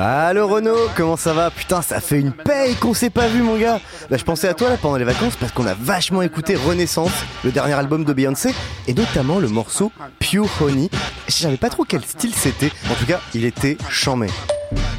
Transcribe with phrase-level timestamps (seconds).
[0.00, 3.58] Allô Renaud, comment ça va Putain, ça fait une paye qu'on s'est pas vu mon
[3.58, 6.54] gars Bah je pensais à toi là pendant les vacances parce qu'on a vachement écouté
[6.54, 7.10] Renaissance,
[7.42, 8.54] le dernier album de Beyoncé,
[8.86, 9.90] et notamment le morceau
[10.20, 10.88] Pure Honey.
[11.26, 14.28] Je savais pas trop quel style c'était, en tout cas il était chamé.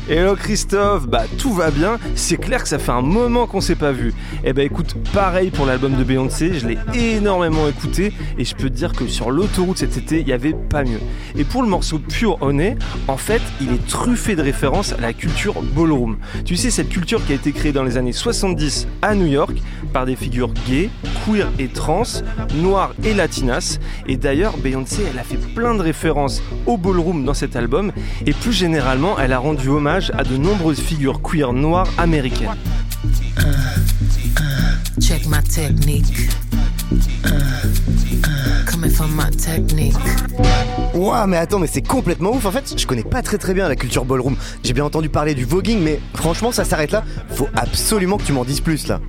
[0.10, 3.76] Hello Christophe, bah tout va bien, c'est clair que ça fait un moment qu'on s'est
[3.76, 4.16] pas vu.
[4.44, 8.72] Eh bah écoute, pareil pour l'album de Beyoncé, je l'ai énormément écouté et je peux
[8.72, 11.00] te dire que sur l'autoroute cet été, il y avait pas mieux.
[11.38, 12.76] Et pour le morceau Pure Honey,
[13.08, 16.18] en fait, il est truffé de références à la culture ballroom.
[16.44, 19.56] Tu sais, cette culture qui a été créée dans les années 70 à New York
[19.94, 20.90] par des figures gays,
[21.26, 22.04] queer et trans,
[22.56, 23.78] noires et latinas.
[24.08, 27.92] Et d'ailleurs, Beyoncé, elle a fait plein de références au ballroom dans cet album
[28.26, 32.56] et plus généralement, elle a rendu hommage à de nombreuses figures queer noires américaines.
[35.02, 36.30] Check my technique.
[38.66, 39.96] Coming from my technique.
[40.94, 42.46] Ouah, mais attends, mais c'est complètement ouf.
[42.46, 44.36] En fait, je connais pas très très bien la culture ballroom.
[44.64, 47.04] J'ai bien entendu parler du voguing, mais franchement, ça s'arrête là.
[47.30, 49.00] Faut absolument que tu m'en dises plus là.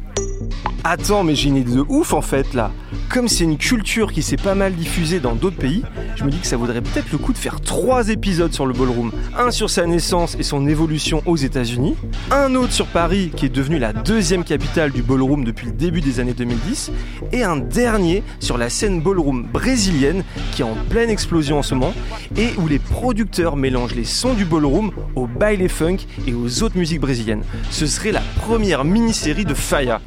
[0.85, 2.71] Attends, mais j'ai une idée de ouf en fait là.
[3.11, 5.83] Comme c'est une culture qui s'est pas mal diffusée dans d'autres pays,
[6.15, 8.73] je me dis que ça vaudrait peut-être le coup de faire trois épisodes sur le
[8.73, 9.11] ballroom.
[9.37, 11.97] Un sur sa naissance et son évolution aux États-Unis,
[12.31, 16.01] un autre sur Paris qui est devenu la deuxième capitale du ballroom depuis le début
[16.01, 16.93] des années 2010,
[17.33, 20.23] et un dernier sur la scène ballroom brésilienne
[20.53, 21.95] qui est en pleine explosion en ce moment
[22.37, 26.79] et où les producteurs mélangent les sons du ballroom au baile funk et aux autres
[26.79, 27.43] musiques brésiliennes.
[27.71, 30.01] Ce serait la première mini-série de Faya.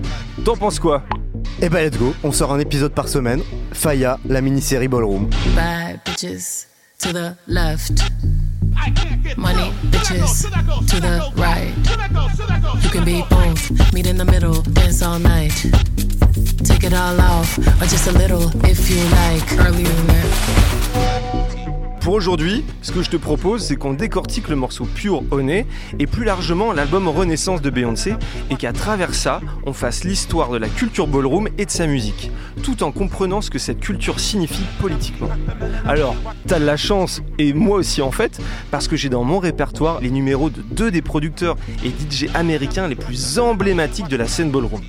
[0.46, 1.04] T'en penses quoi?
[1.64, 3.42] Eh bah let's go, on sort un épisode par semaine.
[3.72, 5.30] Faya, la mini-série Ballroom.
[5.56, 6.68] Bad bitches
[7.00, 8.04] to the left.
[9.38, 10.44] Money bitches
[10.90, 11.74] to the right.
[12.84, 15.54] You can be both, meet in the middle, dance all night.
[16.66, 19.66] Take it all off, or just a little if you like.
[19.66, 21.53] Earlier.
[22.04, 25.66] Pour aujourd'hui, ce que je te propose, c'est qu'on décortique le morceau Pure Honey
[26.00, 28.16] et plus largement l'album Renaissance de Beyoncé
[28.50, 32.30] et qu'à travers ça, on fasse l'histoire de la culture ballroom et de sa musique,
[32.62, 35.30] tout en comprenant ce que cette culture signifie politiquement.
[35.86, 38.38] Alors, t'as de la chance, et moi aussi en fait,
[38.70, 42.90] parce que j'ai dans mon répertoire les numéros de deux des producteurs et DJ américains
[42.90, 44.82] les plus emblématiques de la scène ballroom.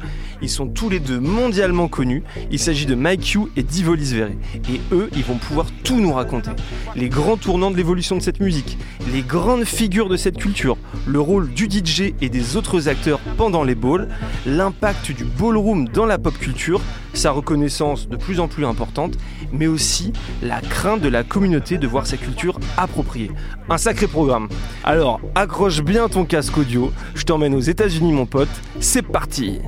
[0.42, 2.22] Ils sont tous les deux mondialement connus.
[2.50, 4.30] Il s'agit de Mike Q et Divolis Verre.
[4.70, 6.50] Et eux, ils vont pouvoir tout nous raconter.
[6.96, 8.78] Les grands tournants de l'évolution de cette musique,
[9.12, 13.64] les grandes figures de cette culture, le rôle du DJ et des autres acteurs pendant
[13.64, 14.08] les balls,
[14.46, 16.80] l'impact du ballroom dans la pop culture,
[17.12, 19.14] sa reconnaissance de plus en plus importante,
[19.52, 20.12] mais aussi
[20.42, 23.30] la crainte de la communauté de voir sa culture appropriée.
[23.68, 24.48] Un sacré programme.
[24.82, 28.48] Alors, accroche bien ton casque audio, je t'emmène aux États-Unis mon pote,
[28.80, 29.60] c'est parti.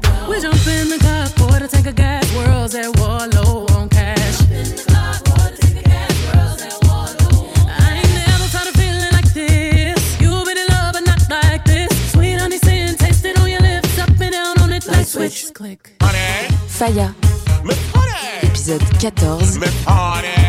[0.66, 3.88] We jump in the car, pour a tank of gas, worlds at war, low on
[3.88, 4.41] cash.
[4.41, 4.50] I
[7.94, 10.21] ain't never felt a feeling like this.
[10.21, 11.88] You've been in love, but not like this.
[12.12, 15.53] Sweet honey sin, taste it on your lips, up and down on it like switch.
[15.54, 15.93] Click.
[16.69, 17.15] Faya,
[18.43, 19.60] épisode 14,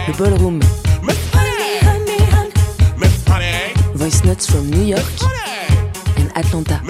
[0.07, 0.59] le Ballroom.
[3.93, 5.05] Voice notes from New York
[6.17, 6.81] and Atlanta.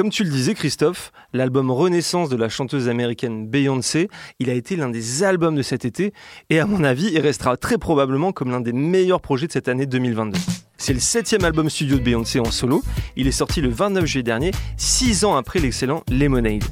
[0.00, 4.74] Comme tu le disais Christophe, l'album Renaissance de la chanteuse américaine Beyoncé, il a été
[4.74, 6.14] l'un des albums de cet été
[6.48, 9.68] et à mon avis, il restera très probablement comme l'un des meilleurs projets de cette
[9.68, 10.38] année 2022.
[10.78, 12.82] C'est le septième album studio de Beyoncé en solo.
[13.14, 16.64] Il est sorti le 29 juillet dernier, six ans après l'excellent Lemonade.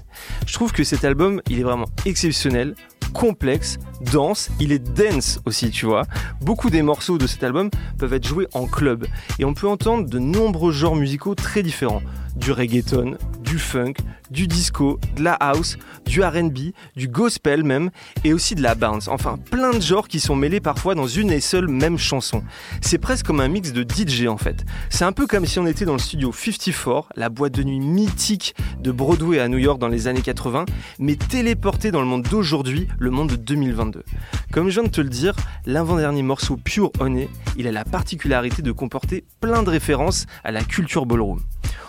[0.46, 2.76] Je trouve que cet album, il est vraiment exceptionnel,
[3.12, 3.78] complexe,
[4.12, 6.02] dense, il est dense aussi, tu vois.
[6.40, 9.06] Beaucoup des morceaux de cet album peuvent être joués en club
[9.38, 12.02] et on peut entendre de nombreux genres musicaux très différents.
[12.36, 13.94] Du reggaeton, du funk,
[14.30, 15.76] du disco, de la house,
[16.06, 17.90] du RB, du gospel même,
[18.24, 19.08] et aussi de la bounce.
[19.08, 22.42] Enfin, plein de genres qui sont mêlés parfois dans une et seule même chanson.
[22.80, 24.64] C'est presque comme un mix de DJ en fait.
[24.90, 27.80] C'est un peu comme si on était dans le studio 54, la boîte de nuit
[27.80, 30.64] mythique de Broadway à New York dans les années 80,
[30.98, 34.02] mais téléporté dans le monde d'aujourd'hui, le monde de 2022.
[34.52, 35.34] Comme je viens de te le dire,
[35.66, 40.62] l'avant-dernier morceau Pure Honey, il a la particularité de comporter plein de références à la
[40.62, 41.40] culture ballroom.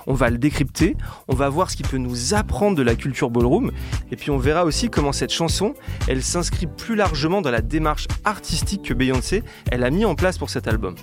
[0.07, 0.95] On va le décrypter,
[1.27, 3.71] on va voir ce qu'il peut nous apprendre de la culture ballroom,
[4.11, 5.73] et puis on verra aussi comment cette chanson,
[6.07, 10.37] elle s'inscrit plus largement dans la démarche artistique que Beyoncé, elle a mis en place
[10.37, 10.95] pour cet album.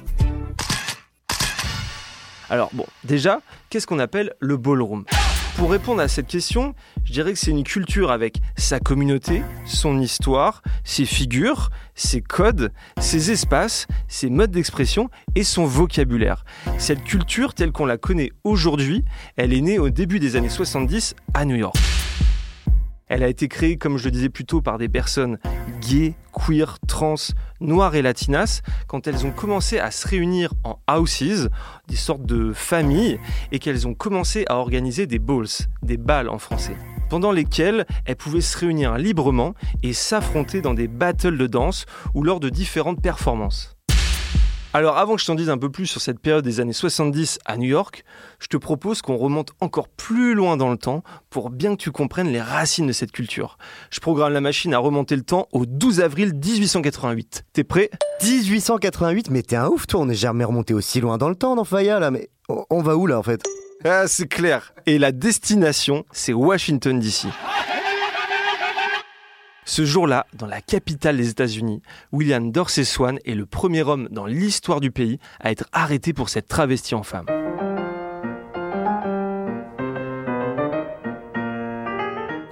[2.49, 5.05] Alors bon, déjà, qu'est-ce qu'on appelle le ballroom?
[5.57, 6.75] Pour répondre à cette question,
[7.05, 12.73] je dirais que c'est une culture avec sa communauté, son histoire, ses figures, ses codes,
[13.01, 16.45] ses espaces, ses modes d'expression et son vocabulaire.
[16.79, 19.05] Cette culture telle qu'on la connaît aujourd'hui,
[19.37, 21.77] elle est née au début des années 70 à New York.
[23.09, 25.39] Elle a été créée, comme je le disais plus tôt, par des personnes
[25.81, 27.15] gays, queer, trans,
[27.61, 31.51] noires et latinas, quand elles ont commencé à se réunir en houses,
[31.89, 33.19] des sortes de familles,
[33.53, 35.47] et qu'elles ont commencé à organiser des balls,
[35.83, 36.77] des balles en français,
[37.09, 42.23] pendant lesquelles elles pouvaient se réunir librement et s'affronter dans des battles de danse ou
[42.23, 43.76] lors de différentes performances.
[44.77, 47.39] Alors avant que je t'en dise un peu plus sur cette période des années 70
[47.47, 48.05] à New York,
[48.39, 51.91] je te propose qu'on remonte encore plus loin dans le temps pour bien que tu
[51.91, 53.57] comprennes les racines de cette culture.
[53.89, 57.47] Je programme la machine à remonter le temps au 12 avril 1888.
[57.55, 57.89] T'es prêt?
[58.23, 61.57] 1888 Mais t'es un ouf toi, on n'est jamais remonté aussi loin dans le temps
[61.57, 62.29] dans Faya là, mais
[62.69, 63.43] on va où là en fait?
[63.83, 64.75] Ah c'est clair.
[64.85, 67.29] Et la destination, c'est Washington DC.
[69.69, 71.83] Ce jour-là, dans la capitale des États-Unis,
[72.13, 76.29] William Dorsey Swan est le premier homme dans l'histoire du pays à être arrêté pour
[76.29, 77.27] s'être travesti en femme.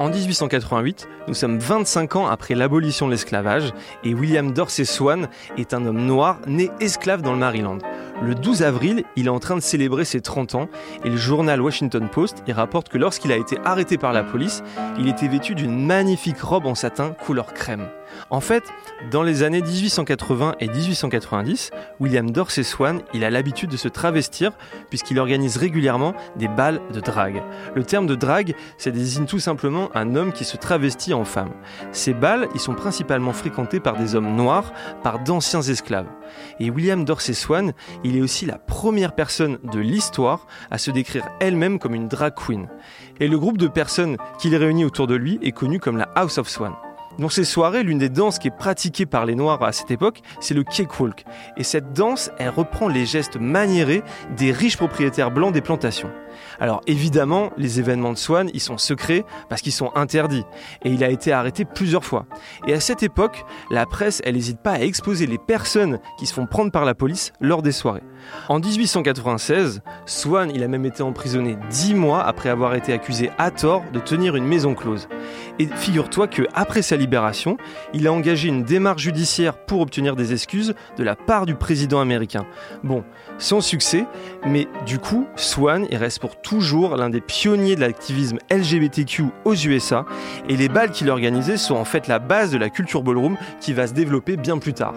[0.04, 3.72] En 1888, nous sommes 25 ans après l'abolition de l'esclavage
[4.04, 7.78] et William Dorsey Swan est un homme noir né esclave dans le Maryland.
[8.22, 10.68] Le 12 avril, il est en train de célébrer ses 30 ans
[11.06, 14.62] et le journal Washington Post y rapporte que lorsqu'il a été arrêté par la police,
[14.98, 17.88] il était vêtu d'une magnifique robe en satin couleur crème.
[18.30, 18.64] En fait,
[19.10, 21.70] dans les années 1880 et 1890,
[22.00, 24.52] William Dorsey Swan, il a l'habitude de se travestir
[24.88, 27.42] puisqu'il organise régulièrement des balles de drague.
[27.74, 31.52] Le terme de drague, ça désigne tout simplement un homme qui se travestit en femme.
[31.92, 34.72] Ces balles, ils sont principalement fréquentés par des hommes noirs,
[35.02, 36.08] par d'anciens esclaves.
[36.60, 37.72] Et William Dorsey Swan,
[38.04, 42.34] il est aussi la première personne de l'histoire à se décrire elle-même comme une drag
[42.34, 42.68] queen.
[43.20, 46.38] Et le groupe de personnes qu'il réunit autour de lui est connu comme la House
[46.38, 46.74] of Swan.
[47.18, 50.20] Dans ces soirées, l'une des danses qui est pratiquée par les Noirs à cette époque,
[50.40, 51.24] c'est le cakewalk.
[51.56, 54.02] Et cette danse, elle reprend les gestes maniérés
[54.36, 56.10] des riches propriétaires blancs des plantations.
[56.58, 60.44] Alors évidemment, les événements de Swan, ils sont secrets parce qu'ils sont interdits.
[60.84, 62.26] Et il a été arrêté plusieurs fois.
[62.66, 66.34] Et à cette époque, la presse, elle n'hésite pas à exposer les personnes qui se
[66.34, 68.02] font prendre par la police lors des soirées.
[68.48, 73.50] En 1896, Swan, il a même été emprisonné dix mois après avoir été accusé à
[73.50, 75.08] tort de tenir une maison close.
[75.58, 77.56] Et figure-toi que après sa libération,
[77.92, 82.00] il a engagé une démarche judiciaire pour obtenir des excuses de la part du président
[82.00, 82.46] américain.
[82.82, 83.04] Bon,
[83.38, 84.06] sans succès,
[84.46, 89.54] mais du coup, Swan, il reste pour toujours l'un des pionniers de l'activisme LGBTQ aux
[89.54, 90.04] USA,
[90.48, 93.72] et les balles qu'il organisait sont en fait la base de la culture ballroom qui
[93.72, 94.94] va se développer bien plus tard.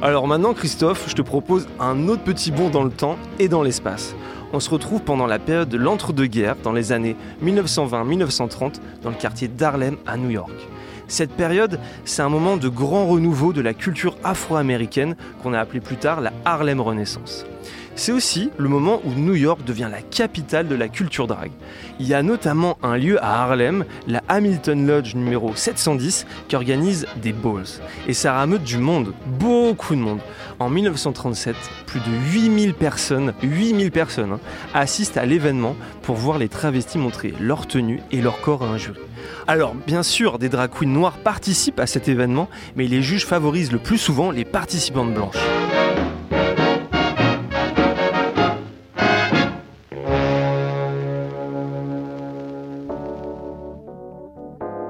[0.00, 3.64] Alors maintenant, Christophe, je te propose un autre petit bond dans le temps et dans
[3.64, 4.14] l'espace.
[4.52, 9.48] On se retrouve pendant la période de l'entre-deux-guerres, dans les années 1920-1930, dans le quartier
[9.48, 10.52] d'Harlem à New York.
[11.08, 15.80] Cette période, c'est un moment de grand renouveau de la culture afro-américaine qu'on a appelé
[15.80, 17.44] plus tard la Harlem Renaissance.
[17.98, 21.50] C'est aussi le moment où New York devient la capitale de la culture drag.
[21.98, 27.06] Il y a notamment un lieu à Harlem, la Hamilton Lodge numéro 710, qui organise
[27.16, 27.66] des balls.
[28.06, 30.20] Et ça rameute du monde, beaucoup de monde.
[30.60, 34.40] En 1937, plus de 8000 personnes, 8000 personnes, hein,
[34.74, 38.78] assistent à l'événement pour voir les travestis montrer leur tenue et leur corps à un
[38.78, 39.00] jury.
[39.48, 43.72] Alors, bien sûr, des drag queens noirs participent à cet événement, mais les juges favorisent
[43.72, 45.44] le plus souvent les participantes blanches.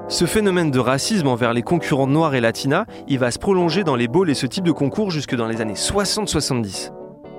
[0.09, 3.95] Ce phénomène de racisme envers les concurrents noirs et latinas, il va se prolonger dans
[3.95, 6.91] les balls et ce type de concours jusque dans les années 60-70.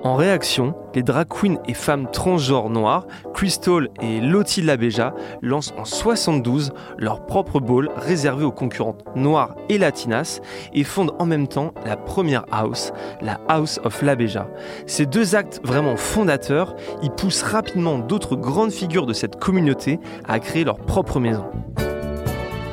[0.03, 5.83] En réaction, les drag queens et femmes transgenres noires, Crystal et Lottie Labeja, lancent en
[5.83, 10.39] 72 leur propre ball réservé aux concurrentes noires et latinas
[10.73, 14.47] et fondent en même temps la première house, la House of Labeja.
[14.85, 20.39] Ces deux actes vraiment fondateurs, ils poussent rapidement d'autres grandes figures de cette communauté à
[20.39, 21.43] créer leur propre maison.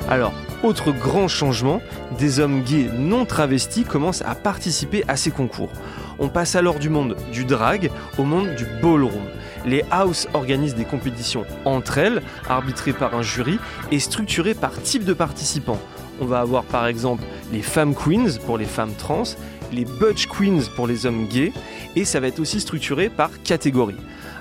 [0.08, 1.82] Alors, autre grand changement,
[2.18, 5.70] des hommes gays non travestis commencent à participer à ces concours.
[6.18, 9.28] On passe alors du monde du drag au monde du ballroom.
[9.66, 13.58] Les houses organisent des compétitions entre elles, arbitrées par un jury
[13.92, 15.80] et structurées par type de participants.
[16.20, 17.22] on va avoir par exemple
[17.52, 19.24] les femmes queens pour les femmes trans,
[19.72, 21.52] les butch queens pour les hommes gays,
[21.96, 23.96] et ça va être aussi structuré par catégorie.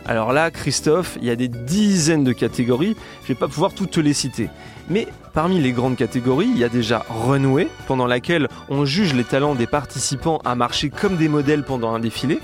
[0.06, 3.92] Alors là, Christophe, il y a des dizaines de catégories, je vais pas pouvoir toutes
[3.92, 4.50] te les citer.
[4.90, 9.24] Mais parmi les grandes catégories, il y a déjà Runway, pendant laquelle on juge les
[9.24, 12.40] talents des participants à marcher comme des modèles pendant un défilé.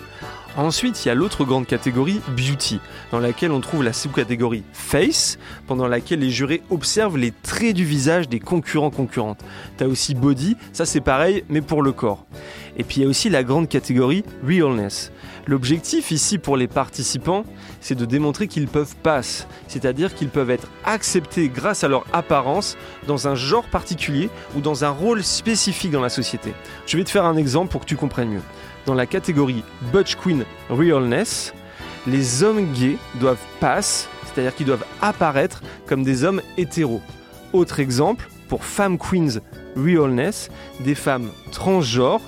[0.56, 2.80] Ensuite, il y a l'autre grande catégorie, Beauty,
[3.12, 7.86] dans laquelle on trouve la sous-catégorie Face, pendant laquelle les jurés observent les traits du
[7.86, 9.44] visage des concurrents-concurrentes.
[9.78, 12.26] T'as aussi Body, ça c'est pareil, mais pour le corps.
[12.78, 15.12] Et puis il y a aussi la grande catégorie Realness.
[15.48, 17.46] L'objectif ici pour les participants,
[17.82, 22.78] c'est de démontrer qu'ils peuvent pass, c'est-à-dire qu'ils peuvent être acceptés grâce à leur apparence
[23.08, 26.54] dans un genre particulier ou dans un rôle spécifique dans la société.
[26.86, 28.42] Je vais te faire un exemple pour que tu comprennes mieux.
[28.86, 29.64] Dans la catégorie
[29.94, 31.54] Butch Queen Realness,
[32.06, 37.02] les hommes gays doivent pass, c'est-à-dire qu'ils doivent apparaître comme des hommes hétéros.
[37.54, 39.40] Autre exemple, pour Femme Queens
[39.78, 40.50] Realness,
[40.82, 42.22] des femmes transgenres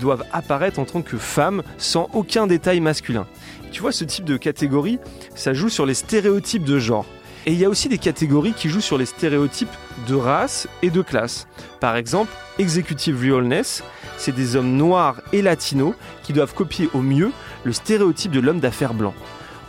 [0.00, 3.26] doivent apparaître en tant que femmes sans aucun détail masculin.
[3.70, 4.98] Tu vois, ce type de catégorie,
[5.36, 7.06] ça joue sur les stéréotypes de genre.
[7.46, 9.70] Et il y a aussi des catégories qui jouent sur les stéréotypes
[10.06, 11.46] de race et de classe.
[11.80, 13.82] Par exemple, Executive Realness,
[14.18, 17.30] c'est des hommes noirs et latinos qui doivent copier au mieux
[17.64, 19.14] le stéréotype de l'homme d'affaires blanc.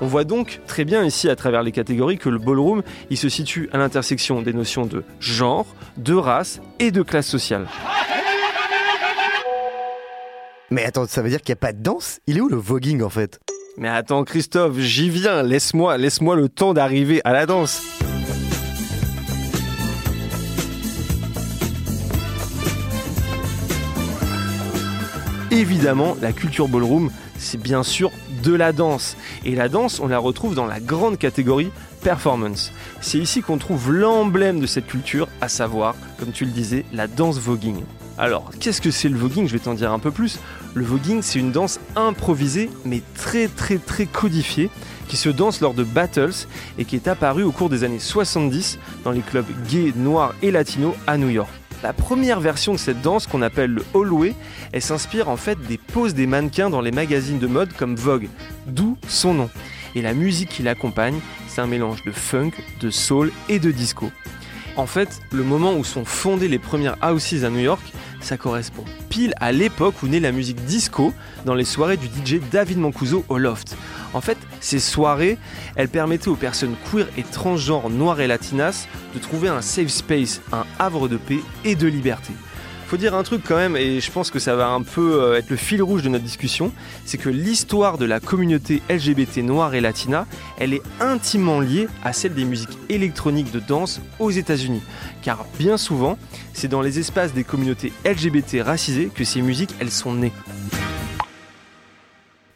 [0.02, 3.30] On voit donc très bien ici à travers les catégories que le ballroom, il se
[3.30, 7.68] situe à l'intersection des notions de genre, de race et de classe sociale.
[10.72, 12.20] Mais attends, ça veut dire qu'il n'y a pas de danse?
[12.28, 13.40] Il est où le voguing en fait?
[13.78, 17.82] Mais attends Christophe, j'y viens, laisse-moi, laisse-moi le temps d'arriver à la danse.
[25.52, 28.12] Évidemment, la culture ballroom, c'est bien sûr
[28.44, 29.18] de la danse.
[29.46, 32.72] Et la danse, on la retrouve dans la grande catégorie performance.
[33.02, 37.08] C'est ici qu'on trouve l'emblème de cette culture, à savoir, comme tu le disais, la
[37.08, 37.84] danse voguing.
[38.18, 39.48] Alors, qu'est-ce que c'est le voguing?
[39.48, 40.40] Je vais t'en dire un peu plus.
[40.74, 44.70] Le voguing, c'est une danse improvisée, mais très très très codifiée,
[45.08, 48.80] qui se danse lors de battles et qui est apparue au cours des années 70
[49.04, 51.50] dans les clubs gays, noirs et latinos à New York.
[51.84, 54.36] La première version de cette danse qu'on appelle le hallway,
[54.72, 58.30] elle s'inspire en fait des poses des mannequins dans les magazines de mode comme Vogue,
[58.68, 59.50] d'où son nom.
[59.96, 64.12] Et la musique qui l'accompagne, c'est un mélange de funk, de soul et de disco.
[64.78, 67.82] En fait, le moment où sont fondées les premières houses à New York,
[68.22, 71.14] ça correspond pile à l'époque où naît la musique disco
[71.46, 73.76] dans les soirées du DJ David Mancuso au Loft.
[74.14, 75.38] En fait, ces soirées,
[75.76, 80.42] elles permettaient aux personnes queer et transgenres noires et latinas de trouver un safe space,
[80.54, 82.34] un havre de paix et de liberté.
[82.92, 85.38] Faut dire un truc quand même, et je pense que ça va un peu euh,
[85.38, 86.74] être le fil rouge de notre discussion,
[87.06, 92.12] c'est que l'histoire de la communauté LGBT noire et latina, elle est intimement liée à
[92.12, 94.82] celle des musiques électroniques de danse aux États-Unis.
[95.22, 96.18] Car bien souvent,
[96.52, 100.34] c'est dans les espaces des communautés LGBT racisées que ces musiques, elles sont nées.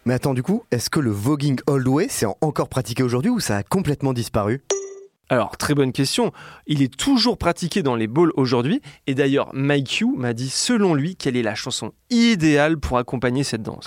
[0.04, 3.40] Mais attends, du coup, est-ce que le voguing old way c'est encore pratiqué aujourd'hui ou
[3.40, 4.66] ça a complètement disparu?
[5.30, 6.32] Alors, très bonne question.
[6.68, 8.82] Il est toujours pratiqué dans les balls aujourd'hui.
[9.08, 13.44] Et d'ailleurs, Mike Q m'a dit, selon lui, quelle est la chanson idéale pour accompagner
[13.44, 13.86] cette danse.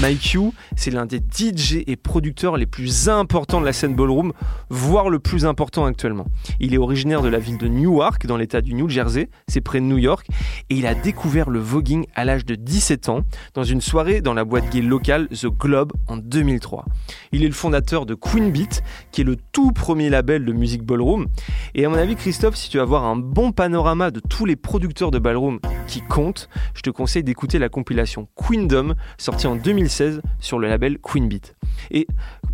[0.00, 0.38] Mike Q,
[0.76, 4.34] c'est l'un des DJ et producteurs les plus importants de la scène ballroom,
[4.68, 6.26] voire le plus important actuellement.
[6.60, 9.80] Il est originaire de la ville de Newark, dans l'état du New Jersey, c'est près
[9.80, 10.26] de New York,
[10.68, 13.22] et il a découvert le voguing à l'âge de 17 ans,
[13.54, 16.84] dans une soirée dans la boîte gay locale The Globe en 2003.
[17.32, 20.82] Il est le fondateur de Queen Beat, qui est le tout premier label de musique
[20.82, 21.26] ballroom.
[21.74, 24.56] Et à mon avis, Christophe, si tu veux avoir un bon panorama de tous les
[24.56, 30.20] producteurs de ballroom qui comptent, je te conseille d'écouter la compilation Queendom, sortie en 2016
[30.40, 31.54] sur le label Queen Beat.
[31.90, 32.06] Et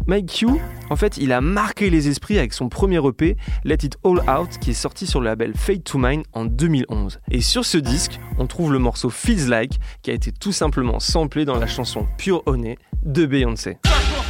[0.07, 0.47] Mike Q,
[0.91, 4.59] en fait, il a marqué les esprits avec son premier EP, Let It All Out,
[4.61, 7.21] qui est sorti sur le label Fade to Mine en 2011.
[7.31, 11.01] Et sur ce disque, on trouve le morceau Feels Like, qui a été tout simplement
[11.01, 13.79] samplé dans la chanson Pure Honey de Beyoncé.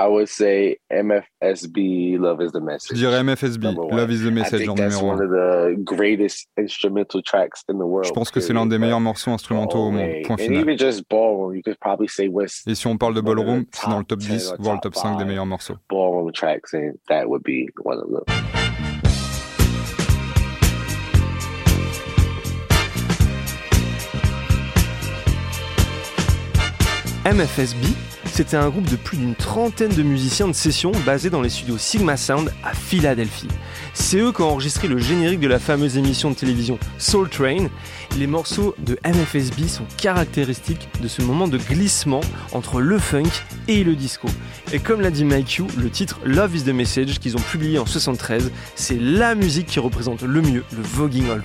[0.00, 2.96] I would say MFSB, Love is the Message.
[2.96, 5.18] Je dirais MFSB, Love is the Message en numéro 1.
[8.04, 10.66] Je pense que c'est l'un des meilleurs morceaux instrumentaux au monde, point final.
[12.66, 15.18] Et si on parle de ballroom, c'est dans le top 10, voire le top 5
[15.18, 15.76] des meilleurs morceaux.
[15.90, 18.24] Ballroom tracks, and that would be one of them.
[27.26, 27.84] MFSB,
[28.40, 31.76] c'était un groupe de plus d'une trentaine de musiciens de session basés dans les studios
[31.76, 33.48] Sigma Sound à Philadelphie.
[33.92, 37.66] C'est eux qui ont enregistré le générique de la fameuse émission de télévision Soul Train.
[38.18, 43.28] Les morceaux de MFSB sont caractéristiques de ce moment de glissement entre le funk
[43.68, 44.28] et le disco.
[44.72, 47.78] Et comme l'a dit Mike Q, le titre Love is the Message qu'ils ont publié
[47.78, 51.44] en 73, c'est la musique qui représente le mieux le voguing old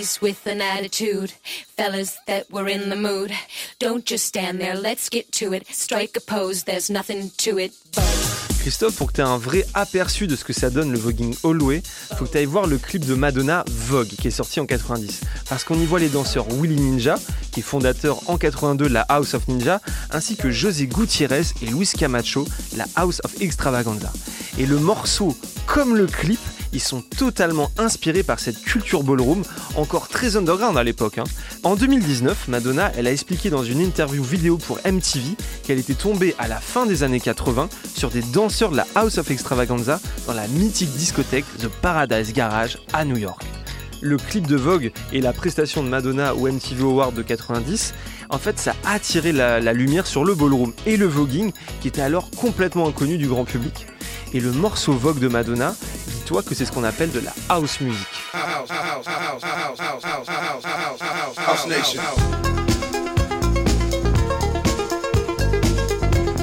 [0.00, 1.30] With an attitude,
[1.76, 3.32] fellas that were in the mood.
[3.78, 5.66] Don't just stand there, let's get to it.
[5.66, 7.74] Strike a pose, there's nothing to it.
[8.60, 11.34] Christophe, pour que tu aies un vrai aperçu de ce que ça donne le voguing
[11.44, 11.82] Hallway,
[12.16, 15.20] faut que tu ailles voir le clip de Madonna Vogue qui est sorti en 90.
[15.50, 17.16] Parce qu'on y voit les danseurs Willy Ninja,
[17.52, 21.66] qui est fondateur en 82 de la House of Ninja, ainsi que José Gutiérrez et
[21.66, 24.10] Luis Camacho, la House of Extravaganza.
[24.56, 26.40] Et le morceau, comme le clip,
[26.72, 29.42] ils sont totalement inspirés par cette culture ballroom,
[29.76, 31.18] encore très underground à l'époque.
[31.18, 31.24] Hein.
[31.62, 36.34] En 2019, Madonna, elle a expliqué dans une interview vidéo pour MTV qu'elle était tombée
[36.38, 40.34] à la fin des années 80 sur des danseurs de la House of Extravaganza dans
[40.34, 43.42] la mythique discothèque The Paradise Garage à New York.
[44.02, 47.92] Le clip de Vogue et la prestation de Madonna au MTV Award de 90
[48.32, 51.50] en fait, ça a attiré la, la, lumière sur le ballroom et le voguing
[51.80, 53.86] qui était alors complètement inconnu du grand public.
[54.32, 55.74] Et le morceau Vogue de Madonna,
[56.30, 58.06] dis-toi que c'est ce qu'on appelle de la house music.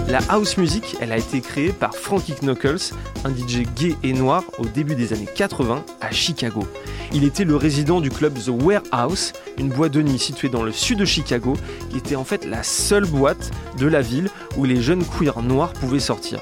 [0.09, 4.43] La house music, elle a été créée par Frankie Knuckles, un DJ gay et noir
[4.57, 6.67] au début des années 80 à Chicago.
[7.13, 10.73] Il était le résident du club The Warehouse, une boîte de nuit située dans le
[10.73, 11.53] sud de Chicago,
[11.89, 15.71] qui était en fait la seule boîte de la ville où les jeunes queers noirs
[15.71, 16.41] pouvaient sortir.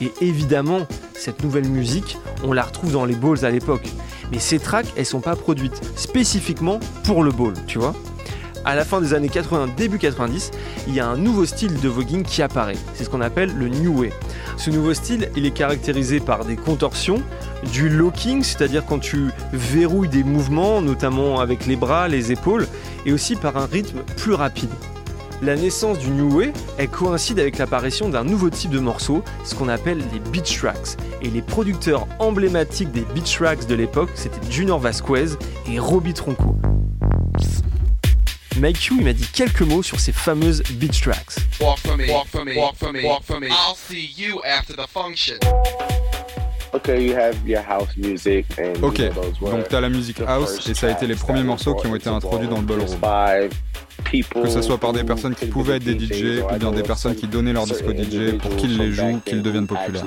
[0.00, 3.88] Et évidemment, cette nouvelle musique, on la retrouve dans les balls à l'époque.
[4.30, 7.94] Mais ces tracks, elles sont pas produites spécifiquement pour le ball, tu vois
[8.64, 10.50] à la fin des années 80, début 90,
[10.86, 12.76] il y a un nouveau style de voguing qui apparaît.
[12.94, 14.12] C'est ce qu'on appelle le New Way.
[14.56, 17.22] Ce nouveau style, il est caractérisé par des contorsions,
[17.72, 22.66] du locking, c'est-à-dire quand tu verrouilles des mouvements, notamment avec les bras, les épaules,
[23.06, 24.70] et aussi par un rythme plus rapide.
[25.42, 29.54] La naissance du New Way, elle coïncide avec l'apparition d'un nouveau type de morceau, ce
[29.54, 30.98] qu'on appelle les beach tracks.
[31.22, 36.56] Et les producteurs emblématiques des beach tracks de l'époque, c'était Junior Vasquez et Robbie Tronco.
[38.58, 41.36] Mike il m'a dit quelques mots sur ces fameuses beach tracks.
[41.58, 43.46] Walk for me, walk for me, walk for me, walk for me.
[43.46, 45.38] I'll see you after the function.
[46.74, 49.00] Okay, you have your house music and Ok,
[49.40, 52.10] donc t'as la musique house et ça a été les premiers morceaux qui ont été
[52.10, 52.98] introduits dans le ballroom.
[54.10, 56.82] Que ce soit par des personnes qui pouvaient être des DJs, DJ ou bien des
[56.82, 60.04] personnes qui donnaient leur disco certain DJ pour qu'ils les jouent, qu'ils deviennent populaires.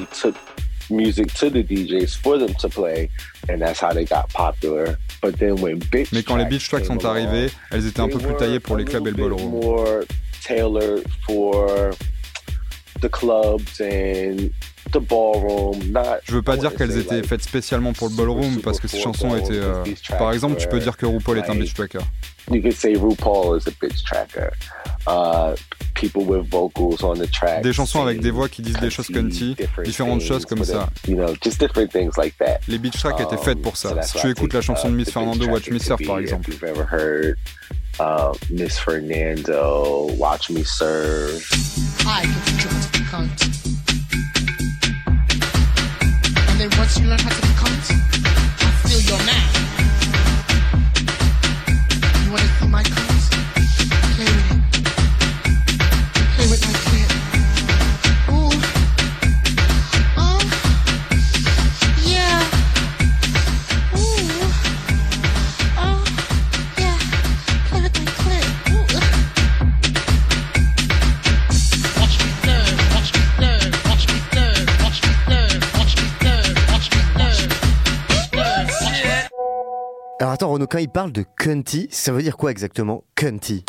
[6.11, 8.83] Mais quand les beach tracks sont arrivés, elles étaient un peu plus taillées pour les
[8.85, 9.53] clubs et le ballroom.
[14.99, 18.79] Not, Je veux pas dire qu'elles étaient like, faites spécialement pour le ballroom super parce
[18.79, 19.59] que ces for chansons ballroom, étaient.
[19.61, 19.83] euh,
[20.17, 21.99] Par exemple, tu peux dire que RuPaul est un beach tracker.
[22.51, 24.51] You could say RuPaul is a bitch tracker.
[25.07, 25.55] Uh,
[25.95, 27.61] people with vocals on the track.
[27.63, 30.83] Des chansons avec des voix qui disent des choses cunty, différentes choses comme ça.
[30.83, 32.59] a- You know, just different things like that.
[32.67, 33.95] Les beach tracks étaient faites pour Um, so ça.
[33.95, 36.19] that's Si tu écoutes la chanson de uh, Miss Fernando, bitch Watch Me Surf par
[36.19, 36.49] exemple.
[36.51, 37.37] If you've ever heard
[37.99, 41.41] uh, Miss Fernando, Watch Me Serve.
[42.05, 42.23] I
[42.91, 43.72] to cunt.
[47.03, 47.53] You learn how to be
[48.65, 49.52] I feel your man.
[80.33, 83.63] Attends, Renaud, il parle de cunty, ça veut dire quoi exactement, cunty?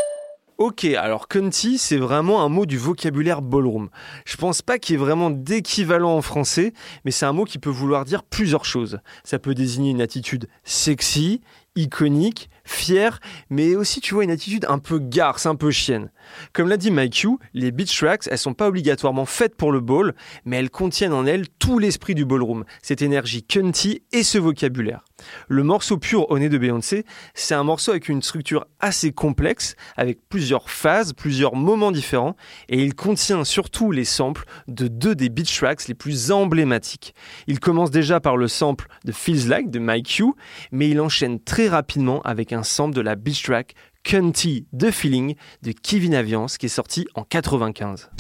[0.57, 3.91] Ok, alors cunty, c'est vraiment un mot du vocabulaire ballroom.
[4.25, 6.73] Je pense pas qu'il y ait vraiment d'équivalent en français,
[7.05, 9.01] mais c'est un mot qui peut vouloir dire plusieurs choses.
[9.25, 11.43] Ça peut désigner une attitude sexy,
[11.77, 16.11] iconique, fier, mais aussi tu vois une attitude un peu garce, un peu chienne.
[16.53, 19.81] Comme l'a dit Mike Hugh, les beach tracks, elles sont pas obligatoirement faites pour le
[19.81, 24.39] ball, mais elles contiennent en elles tout l'esprit du ballroom, cette énergie cunty et ce
[24.39, 25.05] vocabulaire.
[25.49, 29.77] Le morceau pur au nez de Beyoncé, c'est un morceau avec une structure assez complexe,
[29.97, 32.37] avec plusieurs phases, plusieurs moments différents,
[32.69, 37.15] et il contient surtout les samples de deux des beach tracks les plus emblématiques.
[37.47, 40.35] Il commence déjà par le sample de Feels Like de Mike Hugh,
[40.73, 45.35] mais il enchaîne très rapidement avec un sample de la beach track Cunty The Feeling
[45.63, 48.11] de Kevin Aviance qui est sorti en 95.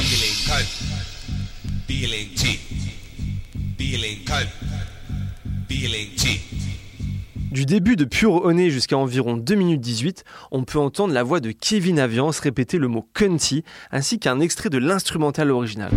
[7.52, 11.40] Du début de Pure Honey jusqu'à environ 2 minutes 18, on peut entendre la voix
[11.40, 15.92] de Kevin Aviance répéter le mot Cunty ainsi qu'un extrait de l'instrumental original.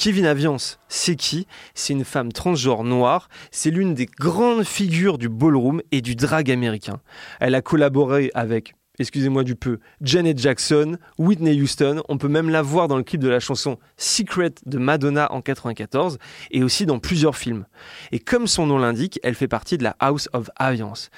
[0.00, 1.46] Kevin Aviance, c'est qui?
[1.74, 6.50] C'est une femme transgenre noire, c'est l'une des grandes figures du ballroom et du drag
[6.50, 7.02] américain.
[7.38, 12.02] Elle a collaboré avec excusez-moi du peu, Janet Jackson, Whitney Houston.
[12.08, 15.40] On peut même la voir dans le clip de la chanson Secret de Madonna en
[15.40, 16.18] 94
[16.50, 17.66] et aussi dans plusieurs films.
[18.12, 21.10] Et comme son nom l'indique, elle fait partie de la House of Aviance.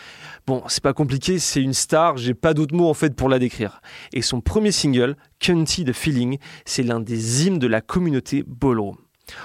[0.46, 3.38] Bon, c'est pas compliqué, c'est une star, j'ai pas d'autres mots en fait pour la
[3.38, 3.82] décrire.
[4.12, 8.96] Et son premier single, Cunty the Feeling, c'est l'un des hymnes de la communauté ballroom.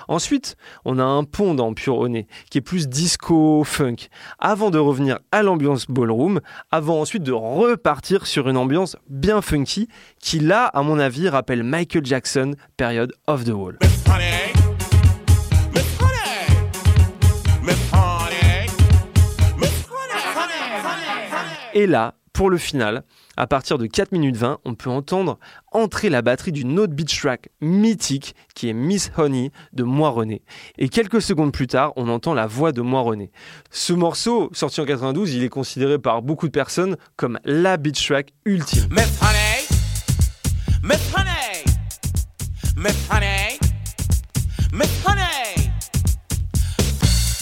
[0.08, 4.08] Ensuite, on a un pont dans Pure Honey qui est plus disco-funk,
[4.40, 6.40] avant de revenir à l'ambiance ballroom,
[6.72, 9.88] avant ensuite de repartir sur une ambiance bien funky
[10.20, 13.78] qui là, à mon avis, rappelle Michael Jackson, période of the wall.
[21.74, 23.04] Et là, pour le final,
[23.38, 25.40] à partir de 4 minutes 20, on peut entendre
[25.72, 30.42] entrer la batterie d'une autre beach track mythique qui est Miss Honey de Moi René.
[30.78, 33.32] Et quelques secondes plus tard, on entend la voix de Moi René.
[33.70, 38.06] Ce morceau, sorti en 92, il est considéré par beaucoup de personnes comme la beach
[38.06, 38.90] track ultime.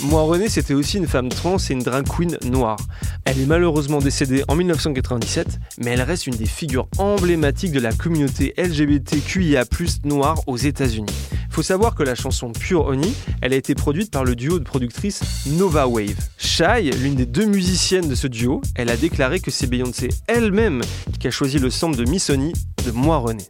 [0.06, 2.78] Moi René, c'était aussi une femme trans et une drag queen noire.
[3.26, 7.92] Elle est malheureusement décédée en 1997, mais elle reste une des figures emblématiques de la
[7.92, 9.66] communauté LGBTQIA+
[10.04, 11.12] noire aux États-Unis.
[11.50, 14.64] Faut savoir que la chanson Pure Honey, elle a été produite par le duo de
[14.64, 16.16] productrices Nova Wave.
[16.38, 20.82] Shai, l'une des deux musiciennes de ce duo, elle a déclaré que c'est Beyoncé elle-même
[21.20, 22.54] qui a choisi le sample de Miss Honey
[22.86, 23.46] de Moi René.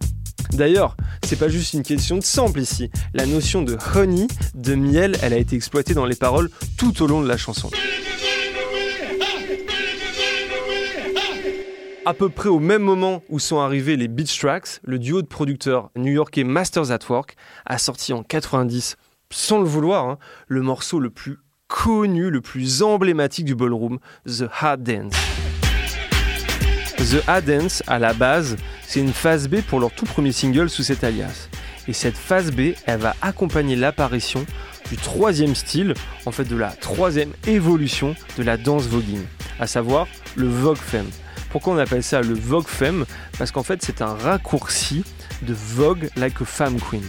[0.52, 2.90] D'ailleurs, c'est pas juste une question de sample ici.
[3.14, 7.08] La notion de honey, de miel, elle a été exploitée dans les paroles tout au
[7.08, 7.70] long de la chanson.
[12.08, 15.28] À peu près au même moment où sont arrivés les Beach Tracks, le duo de
[15.28, 18.96] producteurs new-yorkais Masters at Work a sorti en 90,
[19.32, 24.46] sans le vouloir, hein, le morceau le plus connu, le plus emblématique du ballroom, The
[24.52, 25.16] Hard Dance.
[26.98, 30.84] The Dance, à la base, c'est une phase B pour leur tout premier single sous
[30.84, 31.50] cet alias.
[31.88, 34.46] Et cette phase B, elle va accompagner l'apparition
[34.90, 35.94] du troisième style,
[36.26, 39.24] en fait de la troisième évolution de la danse voguing,
[39.60, 41.10] à savoir le Vogue Femme.
[41.52, 43.06] Pourquoi on appelle ça le Vogue Femme
[43.38, 45.04] Parce qu'en fait c'est un raccourci
[45.42, 47.04] de Vogue like a Femme Queen.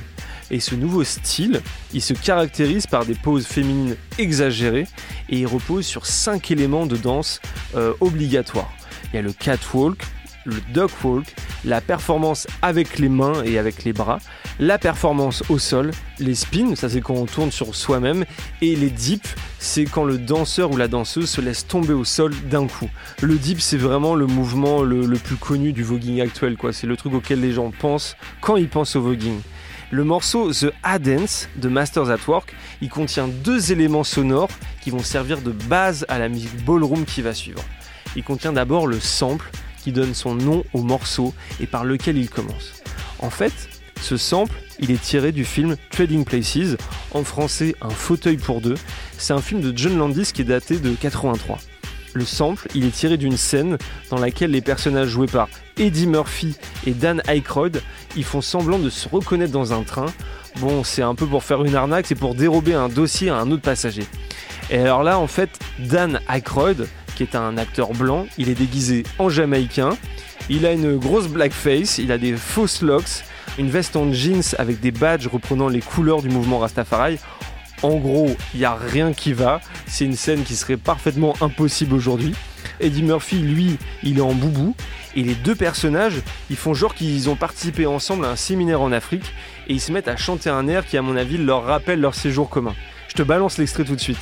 [0.51, 1.61] Et ce nouveau style,
[1.93, 4.87] il se caractérise par des poses féminines exagérées
[5.29, 7.41] et il repose sur cinq éléments de danse
[7.75, 8.73] euh, obligatoires.
[9.17, 10.03] Il y a le catwalk,
[10.45, 11.25] le dogwalk,
[11.65, 14.19] la performance avec les mains et avec les bras,
[14.59, 18.27] la performance au sol, les spins, ça c'est quand on tourne sur soi-même,
[18.61, 22.35] et les dips, c'est quand le danseur ou la danseuse se laisse tomber au sol
[22.51, 22.91] d'un coup.
[23.23, 26.75] Le dip, c'est vraiment le mouvement le, plus connu du voguing actuel, quoi.
[26.75, 29.41] C'est le truc auquel les gens pensent quand ils pensent au voguing.
[29.93, 34.51] Le morceau The A Dance de Masters at Work, il contient deux éléments sonores
[34.83, 37.63] qui vont servir de base à la musique ballroom qui va suivre.
[38.17, 39.49] Il contient d'abord le sample
[39.85, 42.83] qui donne son nom au morceau et par lequel il commence.
[43.21, 43.53] En fait,
[44.01, 46.77] ce sample, il est tiré du film Trading Places,
[47.13, 48.77] en français Un fauteuil pour deux.
[49.19, 51.59] C'est un film de John Landis qui est daté de 83.
[52.13, 53.79] Le sample, il est tiré d'une scène
[54.11, 57.83] dans laquelle les personnages joués par Eddie Murphy et Dan Aykroyd,
[58.17, 60.07] ils font semblant de se reconnaître dans un train.
[60.61, 63.51] Bon, c'est un peu pour faire une arnaque, c'est pour dérober un dossier à un
[63.51, 64.05] autre passager.
[64.71, 69.05] Et alors là, en fait, Dan Aykroyd, qui est un acteur blanc, il est déguisé
[69.19, 69.97] en jamaïcain,
[70.49, 73.25] il a une grosse blackface, il a des fausses locks,
[73.59, 77.19] une veste en jeans avec des badges reprenant les couleurs du mouvement Rastafari.
[77.83, 79.61] En gros, il n'y a rien qui va.
[79.87, 82.35] C'est une scène qui serait parfaitement impossible aujourd'hui.
[82.81, 84.75] Eddie Murphy, lui, il est en boubou.
[85.15, 88.93] Et les deux personnages, ils font genre qu'ils ont participé ensemble à un séminaire en
[88.93, 89.33] Afrique
[89.67, 92.15] et ils se mettent à chanter un air qui, à mon avis, leur rappelle leur
[92.15, 92.75] séjour commun.
[93.09, 94.19] Je te balance l'extrait tout de suite.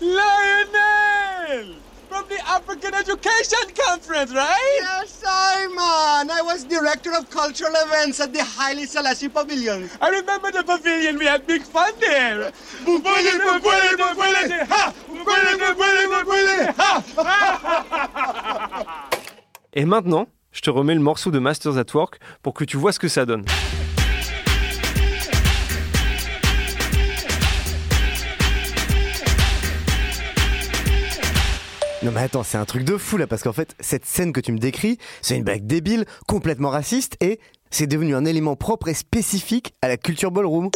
[0.00, 1.74] Lionel!
[2.14, 4.78] From the African Education Conference, right?
[4.78, 6.30] Yes, Simon.
[6.30, 9.90] I was director of cultural events at the Haile Selassie Pavilion.
[10.00, 11.18] I remember the pavilion.
[11.18, 12.52] We had big fun there.
[16.76, 17.02] Ha!
[17.16, 19.10] Ha!
[19.72, 22.92] Et maintenant, je te remets le morceau de Masters at Work pour que tu vois
[22.92, 23.44] ce que ça donne.
[32.04, 34.40] Non mais attends, c'est un truc de fou là, parce qu'en fait, cette scène que
[34.40, 37.40] tu me décris, c'est une blague débile, complètement raciste, et
[37.70, 40.68] c'est devenu un élément propre et spécifique à la culture ballroom.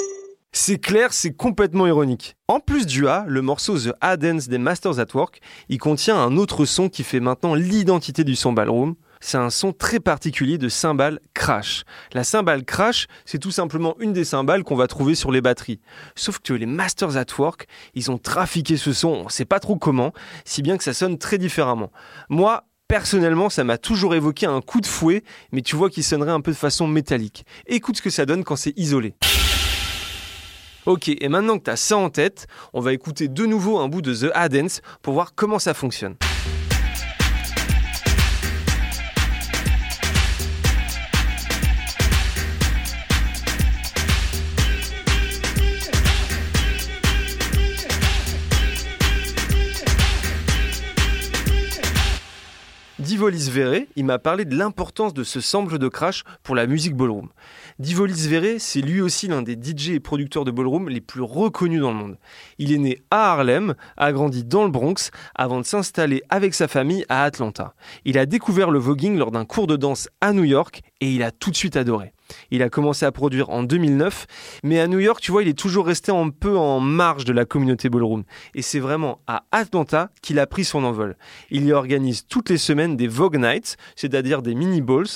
[0.53, 2.35] C'est clair, c'est complètement ironique.
[2.49, 6.17] En plus du A, le morceau The A Dance des Masters at Work, il contient
[6.17, 8.95] un autre son qui fait maintenant l'identité du son ballroom.
[9.21, 11.85] C'est un son très particulier de cymbale crash.
[12.13, 15.81] La cymbale crash, c'est tout simplement une des cymbales qu'on va trouver sur les batteries.
[16.15, 19.77] Sauf que les Masters at Work, ils ont trafiqué ce son, on sait pas trop
[19.77, 20.13] comment,
[20.45, 21.91] si bien que ça sonne très différemment.
[22.29, 26.31] Moi, Personnellement, ça m'a toujours évoqué un coup de fouet, mais tu vois qu'il sonnerait
[26.31, 27.45] un peu de façon métallique.
[27.67, 29.15] Écoute ce que ça donne quand c'est isolé.
[30.87, 33.89] Ok, et maintenant que tu as ça en tête, on va écouter de nouveau un
[33.89, 36.17] bout de The Adens pour voir comment ça fonctionne.
[53.19, 56.95] Divolis Verre, il m'a parlé de l'importance de ce sample de crash pour la musique
[56.95, 57.31] ballroom.
[57.79, 61.81] Divolis Verre, c'est lui aussi l'un des DJ et producteurs de ballroom les plus reconnus
[61.81, 62.19] dans le monde.
[62.59, 66.67] Il est né à Harlem, a grandi dans le Bronx, avant de s'installer avec sa
[66.67, 67.75] famille à Atlanta.
[68.05, 71.23] Il a découvert le voguing lors d'un cours de danse à New York et il
[71.23, 72.15] a tout de suite adoré.
[72.51, 74.27] Il a commencé à produire en 2009,
[74.65, 77.33] mais à New York, tu vois, il est toujours resté un peu en marge de
[77.33, 78.25] la communauté ballroom.
[78.55, 81.17] Et c'est vraiment à Atlanta qu'il a pris son envol.
[81.51, 85.07] Il y organise toutes les semaines des Vogue Nights, c'est-à-dire des mini-balls.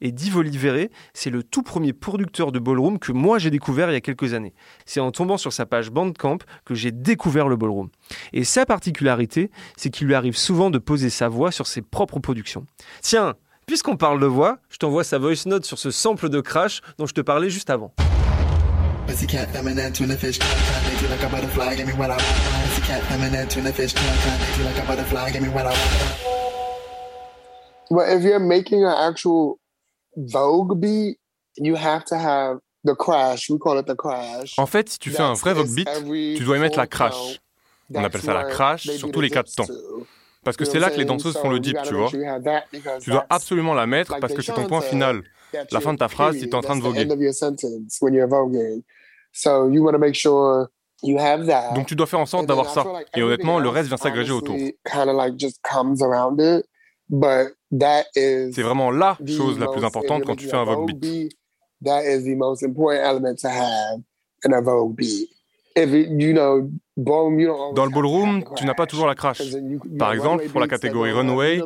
[0.00, 3.94] Et Div Olivere, c'est le tout premier producteur de ballroom que moi j'ai découvert il
[3.94, 4.54] y a quelques années.
[4.86, 7.88] C'est en tombant sur sa page Bandcamp que j'ai découvert le ballroom.
[8.32, 12.20] Et sa particularité, c'est qu'il lui arrive souvent de poser sa voix sur ses propres
[12.20, 12.66] productions.
[13.02, 13.34] Tiens,
[13.68, 17.04] Puisqu'on parle de voix, je t'envoie sa voice note sur ce sample de crash dont
[17.04, 17.92] je te parlais juste avant.
[27.90, 29.58] But if you're making an actual
[30.18, 31.18] Vogue beat,
[31.56, 33.48] you have to have the crash.
[33.50, 34.58] We call it the crash.
[34.58, 35.88] En fait, si tu fais un vrai Vogue beat,
[36.36, 37.40] tu dois y mettre la crash.
[37.94, 39.66] On appelle ça la crash sur tous les quatre temps.
[40.44, 42.10] Parce que c'est là que les danseuses font le dip, tu vois.
[43.00, 45.22] Tu dois absolument la mettre parce que c'est ton point final.
[45.70, 47.04] La fin de ta phrase si tu es en train de voguer.
[51.74, 52.84] Donc tu dois faire en sorte d'avoir ça.
[53.14, 54.56] Et honnêtement, le reste vient s'agréger autour.
[58.12, 61.32] C'est vraiment la chose la plus importante quand tu fais un Vogue beat.
[67.74, 69.40] Dans le ballroom, tu n'as pas toujours la crash.
[69.98, 71.60] Par exemple, pour la catégorie Runway,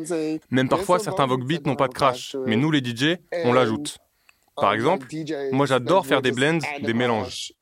[0.51, 3.97] même parfois certains Vogue Beats n'ont pas de crash, mais nous les DJ, on l'ajoute.
[4.55, 5.07] Par exemple,
[5.53, 7.55] moi j'adore faire des blends, des mélanges.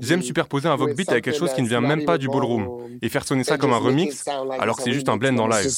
[0.00, 2.98] J'aime superposer un Vogue beat avec quelque chose qui ne vient même pas du ballroom
[3.02, 4.24] et faire sonner ça comme un remix
[4.58, 5.68] alors que c'est juste un blend en live.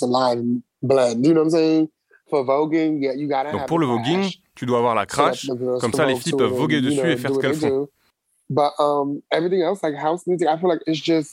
[3.53, 5.49] Donc pour le voguing, tu dois avoir la crash,
[5.81, 7.89] comme ça les filles peuvent voguer dessus et faire ce qu'elles font.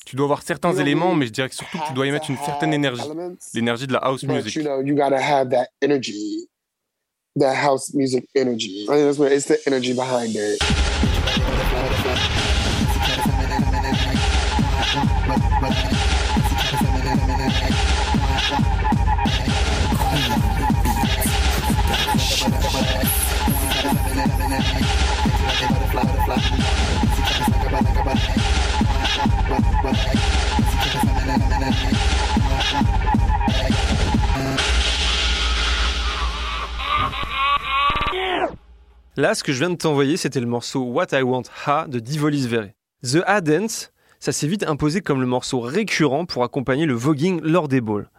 [0.05, 2.29] Tu dois avoir certains éléments, mais je dirais que surtout que tu dois y mettre
[2.29, 3.09] une certaine énergie,
[3.53, 4.57] l'énergie de la house music.
[7.37, 8.83] That house music energy.
[8.83, 10.59] I think that's what it's the energy behind it.
[39.19, 41.99] Là, ce que je viens de t'envoyer, c'était le morceau What I Want Ha de
[41.99, 42.69] Divolis Verre.
[43.03, 43.41] The Ha
[44.21, 48.09] ça s'est vite imposé comme le morceau récurrent pour accompagner le voguing lors des balls.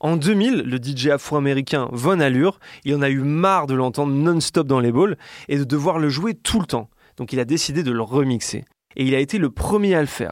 [0.00, 4.66] En 2000, le DJ afro-américain Von Allure, il en a eu marre de l'entendre non-stop
[4.66, 5.16] dans les balls
[5.48, 6.90] et de devoir le jouer tout le temps.
[7.16, 8.66] Donc il a décidé de le remixer.
[8.96, 10.30] Et il a été le premier à le faire.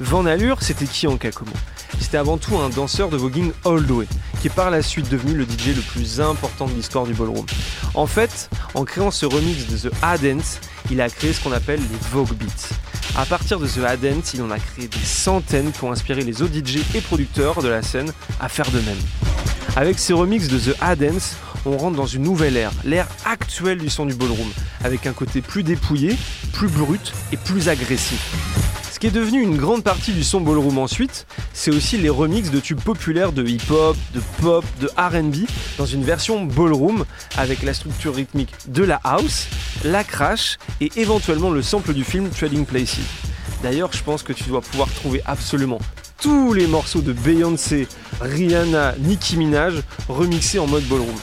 [0.00, 1.52] Van Allure, c'était qui en Kakomo
[2.00, 4.06] C'était avant tout un danseur de voguing all the way,
[4.40, 7.46] qui est par la suite devenu le DJ le plus important de l'histoire du ballroom.
[7.94, 11.80] En fait, en créant ce remix de The Dance, il a créé ce qu'on appelle
[11.80, 12.74] les Vogue Beats.
[13.16, 16.54] À partir de The Dance, il en a créé des centaines pour inspirer les autres
[16.54, 18.98] DJ et producteurs de la scène à faire de même.
[19.74, 23.90] Avec ces remixes de The Dance, on rentre dans une nouvelle ère, l'ère actuelle du
[23.90, 24.50] son du ballroom,
[24.84, 26.16] avec un côté plus dépouillé,
[26.52, 28.75] plus brut et plus agressif.
[28.96, 32.50] Ce qui est devenu une grande partie du son ballroom ensuite, c'est aussi les remixes
[32.50, 37.04] de tubes populaires de hip-hop, de pop, de RB dans une version ballroom
[37.36, 39.48] avec la structure rythmique de la house,
[39.84, 42.96] la crash et éventuellement le sample du film Trading Places.
[43.62, 45.78] D'ailleurs, je pense que tu dois pouvoir trouver absolument
[46.22, 47.88] tous les morceaux de Beyoncé,
[48.22, 49.74] Rihanna, Nicki Minaj
[50.08, 51.16] remixés en mode ballroom.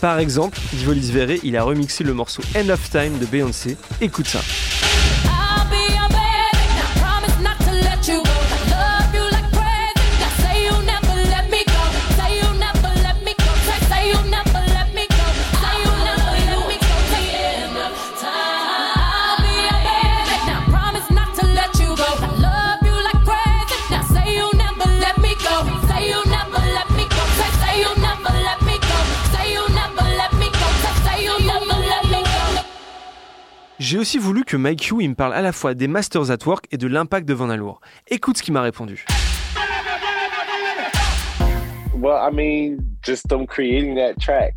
[0.00, 3.76] Par exemple, Divolis Verre, il a remixé le morceau End of Time de Beyoncé.
[4.00, 4.40] Écoute ça.
[33.80, 36.66] J'ai aussi voulu que Mike il me parle à la fois des Masters at Work
[36.70, 37.80] et de l'impact de Van Alour.
[38.08, 39.06] Écoute ce qu'il m'a répondu.
[41.94, 44.52] Well, I mean, just them creating that track.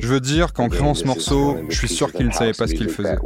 [0.00, 2.74] Je veux dire qu'en créant ce morceau, je suis sûr qu'ils ne savaient pas ce
[2.74, 3.16] qu'ils faisaient.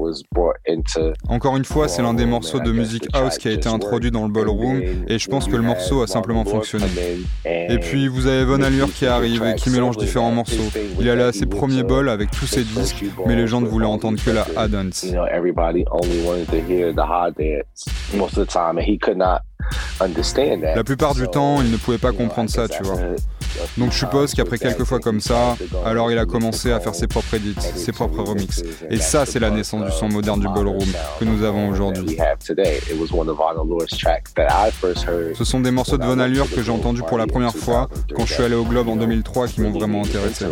[1.29, 4.25] Encore une fois, c'est l'un des morceaux de musique house qui a été introduit dans
[4.27, 6.87] le ballroom et je pense que le morceau a simplement fonctionné.
[7.45, 10.71] Et puis vous avez Von Allure qui arrive et qui mélange différents morceaux.
[11.01, 13.87] Il allait à ses premiers bols avec tous ses disques, mais les gens ne voulaient
[13.87, 15.07] entendre que la hard dance.
[20.75, 22.97] La plupart du temps, il ne pouvait pas comprendre ça, tu vois.
[23.79, 27.07] Donc je suppose qu'après quelques fois comme ça, alors il a commencé à faire ses
[27.07, 28.63] propres edits, ses propres remixes.
[28.91, 30.89] Et ça, c'est la naissance du son moderne du ballroom
[31.19, 32.17] que nous avons aujourd'hui.
[35.35, 38.27] Ce sont des morceaux de Von Allure que j'ai entendus pour la première fois quand
[38.27, 40.45] je suis allé au Globe en 2003 qui m'ont vraiment intéressé.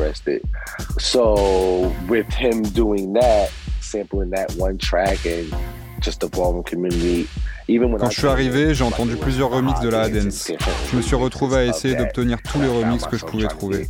[7.78, 10.50] Quand je suis arrivé, j'ai entendu plusieurs remixes de la dance.
[10.90, 13.88] Je me suis retrouvé à essayer d'obtenir tous les remixes que je pouvais trouver.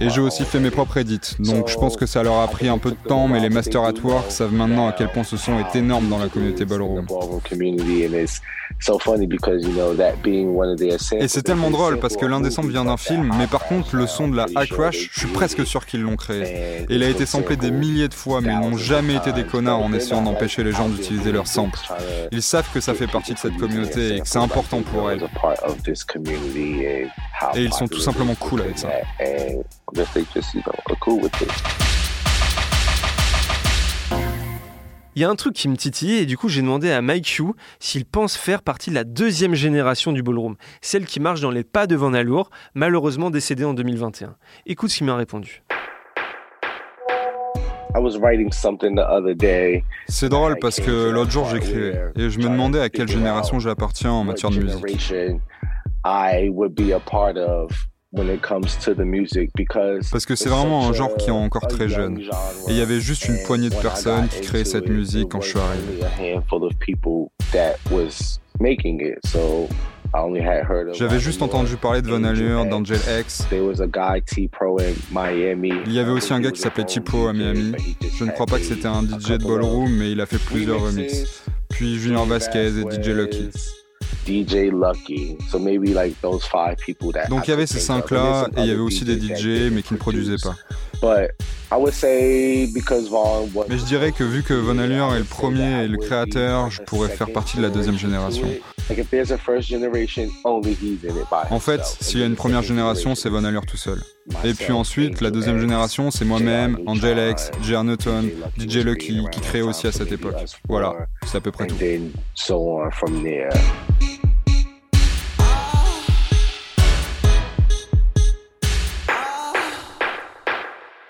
[0.00, 2.68] Et j'ai aussi fait mes propres edits, donc je pense que ça leur a pris
[2.68, 5.36] un peu de temps, mais les Masters at Work savent maintenant à quel point ce
[5.36, 7.06] son est énorme dans la communauté ballroom.
[11.20, 14.28] Et c'est tellement drôle parce que l'indécent vient d'un film, mais par contre le son
[14.28, 16.84] de la Hack Crash, je suis presque sûr qu'ils l'ont créé.
[16.88, 19.44] Et il a été samplé des milliers de fois, mais ils n'ont jamais été des
[19.44, 21.78] connards en essayant d'empêcher les gens d'utiliser leur sample.
[22.32, 25.20] Ils savent que ça fait partie de cette communauté et que c'est important pour elle.
[27.54, 28.88] Et ils sont tout simplement cool avec ça.
[35.20, 37.38] Il y a un truc qui me titillait et du coup j'ai demandé à Mike
[37.38, 41.50] Hugh s'il pense faire partie de la deuxième génération du ballroom, celle qui marche dans
[41.50, 44.34] les pas de Van Alour, malheureusement décédé en 2021.
[44.64, 45.62] Écoute ce qu'il m'a répondu.
[50.08, 54.12] C'est drôle parce que l'autre jour j'écrivais et je me demandais à quelle génération j'appartiens
[54.12, 55.12] en matière de musique.
[60.10, 62.18] Parce que c'est vraiment un genre qui est encore très jeune.
[62.18, 65.50] Et il y avait juste une poignée de personnes qui créaient cette musique quand je
[65.50, 66.00] suis arrivé.
[70.94, 73.46] J'avais juste entendu parler de Von Allure, d'Angel X.
[75.86, 77.74] Il y avait aussi un gars qui s'appelait Tipo à Miami.
[78.18, 80.82] Je ne crois pas que c'était un DJ de ballroom, mais il a fait plusieurs
[80.82, 81.44] remixes.
[81.68, 83.50] Puis Junior Vasquez et DJ Lucky.
[84.26, 85.36] DJ Lucky.
[85.50, 88.60] So maybe like those five people that Donc il y avait ces cinq là et
[88.60, 90.56] il y avait aussi des DJ mais qui ne produisaient pas.
[91.00, 91.30] But
[91.72, 95.24] I would say because Vaughn Mais je dirais que vu que Von Allure est le
[95.24, 98.46] premier et le créateur, je pourrais faire partie de la deuxième génération.
[101.50, 104.02] En fait, s'il y a une première génération, c'est Von Allure tout seul.
[104.44, 107.84] Et puis ensuite, la deuxième génération, c'est moi-même, Angel X, J.R.
[107.84, 110.36] Newton, DJ Lucky, qui créait aussi à cette époque.
[110.68, 111.76] Voilà, c'est à peu près tout.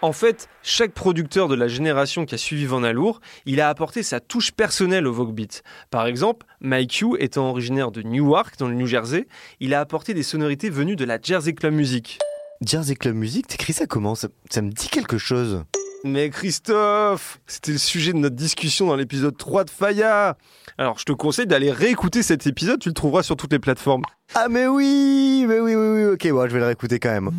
[0.02, 4.02] En fait, chaque producteur de la génération qui a suivi Van Alour, il a apporté
[4.02, 5.62] sa touche personnelle au Vogue Beat.
[5.90, 9.28] Par exemple, Mike Q, étant originaire de Newark, dans le New Jersey,
[9.60, 12.18] il a apporté des sonorités venues de la Jersey Club Music.
[12.64, 14.14] Jersey Club Music, t'écris ça comment?
[14.14, 15.64] Ça, ça me dit quelque chose.
[16.04, 20.36] Mais Christophe, c'était le sujet de notre discussion dans l'épisode 3 de Faya.
[20.78, 24.02] Alors je te conseille d'aller réécouter cet épisode, tu le trouveras sur toutes les plateformes.
[24.34, 27.30] Ah mais oui, mais oui, oui, oui, ok, bon, je vais le réécouter quand même.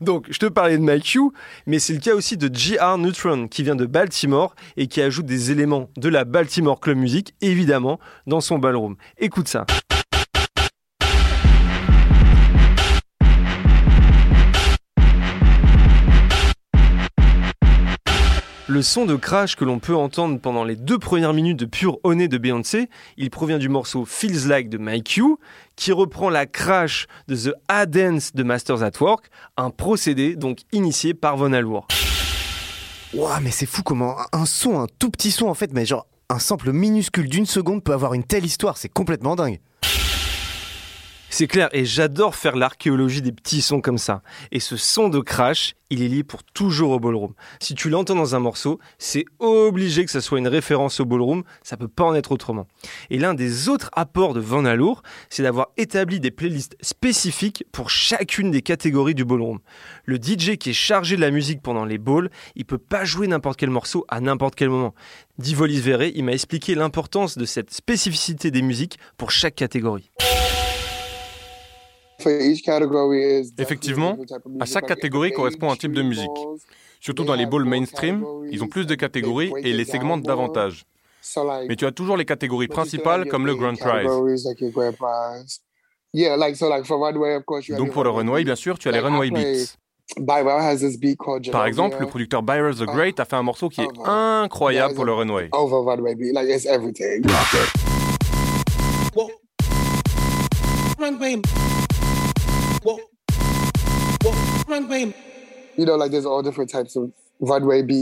[0.00, 1.32] Donc, je te parlais de Mike Hugh,
[1.66, 2.98] mais c'est le cas aussi de G.R.
[2.98, 7.34] Neutron, qui vient de Baltimore et qui ajoute des éléments de la Baltimore Club Music,
[7.40, 8.96] évidemment, dans son ballroom.
[9.18, 9.66] Écoute ça.
[18.70, 21.96] Le son de crash que l'on peut entendre pendant les deux premières minutes de pure
[22.04, 25.36] honnête de Beyoncé, il provient du morceau Feels Like de Mike Hugh,
[25.74, 30.58] qui reprend la crash de The A Dance de Masters at Work, un procédé donc
[30.70, 31.88] initié par Von Alour.
[33.14, 36.06] Ouah, mais c'est fou comment un son, un tout petit son en fait, mais genre
[36.28, 39.60] un sample minuscule d'une seconde peut avoir une telle histoire, c'est complètement dingue.
[41.30, 44.22] C'est clair, et j'adore faire l'archéologie des petits sons comme ça.
[44.50, 47.34] Et ce son de crash, il est lié pour toujours au ballroom.
[47.60, 51.44] Si tu l'entends dans un morceau, c'est obligé que ça soit une référence au ballroom,
[51.62, 52.66] ça peut pas en être autrement.
[53.10, 57.90] Et l'un des autres apports de Van Alour, c'est d'avoir établi des playlists spécifiques pour
[57.90, 59.58] chacune des catégories du ballroom.
[60.06, 63.26] Le DJ qui est chargé de la musique pendant les balls, il peut pas jouer
[63.26, 64.94] n'importe quel morceau à n'importe quel moment.
[65.36, 70.10] Divolis Verret, il m'a expliqué l'importance de cette spécificité des musiques pour chaque catégorie.
[73.58, 74.16] Effectivement,
[74.60, 76.28] à chaque catégorie correspond un type de musique.
[77.00, 80.84] Surtout dans les balls mainstream, ils ont plus de catégories et les segmentent davantage.
[81.68, 84.10] Mais tu as toujours les catégories principales comme le Grand Prize.
[87.76, 89.76] Donc pour le runway, bien sûr, tu as les runway beats.
[91.52, 95.04] Par exemple, le producteur Byron the Great a fait un morceau qui est incroyable pour
[95.04, 95.50] le runway.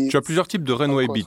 [0.09, 1.25] Tu as plusieurs types de runway beats.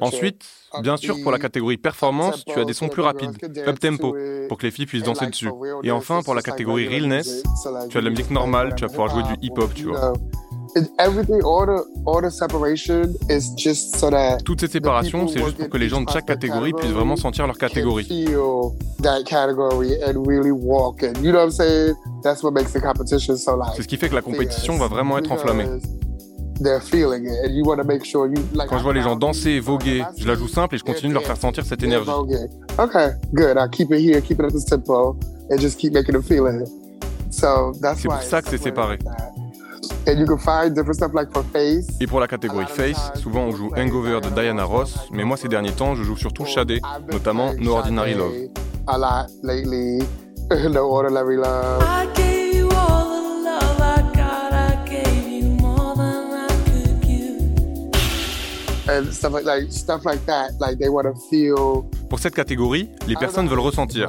[0.00, 0.44] Ensuite,
[0.82, 3.36] bien sûr, pour la catégorie performance, tu as des sons plus rapides,
[3.66, 4.14] up tempo,
[4.48, 5.50] pour que les filles puissent danser dessus.
[5.82, 7.42] Et enfin, pour la catégorie realness,
[7.90, 10.12] tu as de la musique normale, tu vas pouvoir jouer du hip-hop, tu vois.
[14.44, 17.46] Toutes ces séparations, c'est juste pour que les gens de chaque catégorie puissent vraiment sentir
[17.46, 18.06] leur catégorie.
[23.76, 25.66] C'est ce qui fait que la compétition va vraiment être enflammée.
[28.68, 31.10] Quand je vois les gens danser et voguer, je la joue simple et je continue
[31.10, 32.10] de leur faire sentir cette énergie.
[37.96, 38.98] C'est pour ça que c'est séparé.
[42.00, 45.48] Et pour la catégorie Face, souvent on joue Hangover de Diana Ross, mais moi ces
[45.48, 46.80] derniers temps je joue surtout Shadé,
[47.12, 48.32] notamment No Ordinary Love.
[62.08, 64.08] Pour cette catégorie, les personnes veulent ressentir.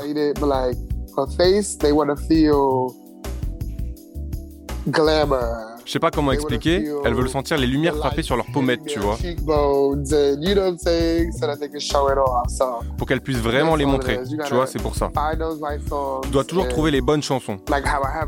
[5.89, 8.99] Je sais pas comment expliquer, elles veulent sentir les lumières frapper sur leurs pommettes, tu
[8.99, 9.17] vois.
[12.95, 15.09] Pour qu'elles puissent vraiment les montrer, tu vois, c'est pour ça.
[16.21, 17.57] Tu dois toujours trouver les bonnes chansons.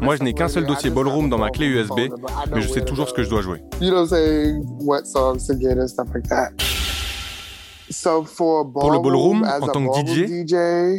[0.01, 1.99] Moi, je n'ai qu'un seul dossier ballroom dans ma clé USB,
[2.51, 3.61] mais je sais toujours ce que je dois jouer.
[8.09, 10.97] Pour le ballroom, en tant que DJ,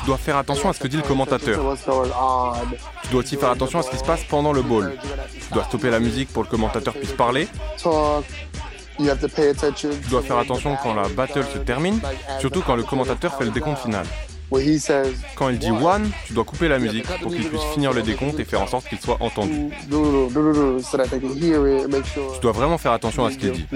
[0.00, 1.58] Tu dois faire attention à ce que dit le commentateur.
[3.02, 4.96] Tu dois aussi faire attention à ce qui se passe pendant le ball.
[5.48, 7.48] Tu dois stopper la musique pour que le commentateur puisse parler.
[8.98, 9.08] Tu
[10.10, 12.00] dois faire attention quand la battle se termine,
[12.40, 14.06] surtout quand le commentateur fait le décompte final.
[15.34, 18.38] Quand il dit one, tu dois couper la musique pour qu'il puisse finir le décompte
[18.38, 19.70] et faire en sorte qu'il soit entendu.
[19.84, 19.90] Tu
[22.40, 23.66] dois vraiment faire attention à ce qu'il dit.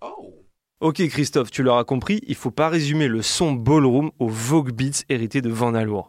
[0.00, 0.32] Oh.
[0.80, 5.02] Ok Christophe, tu l'auras compris, il faut pas résumer le son ballroom au Vogue Beats
[5.08, 6.08] hérité de Van Alour.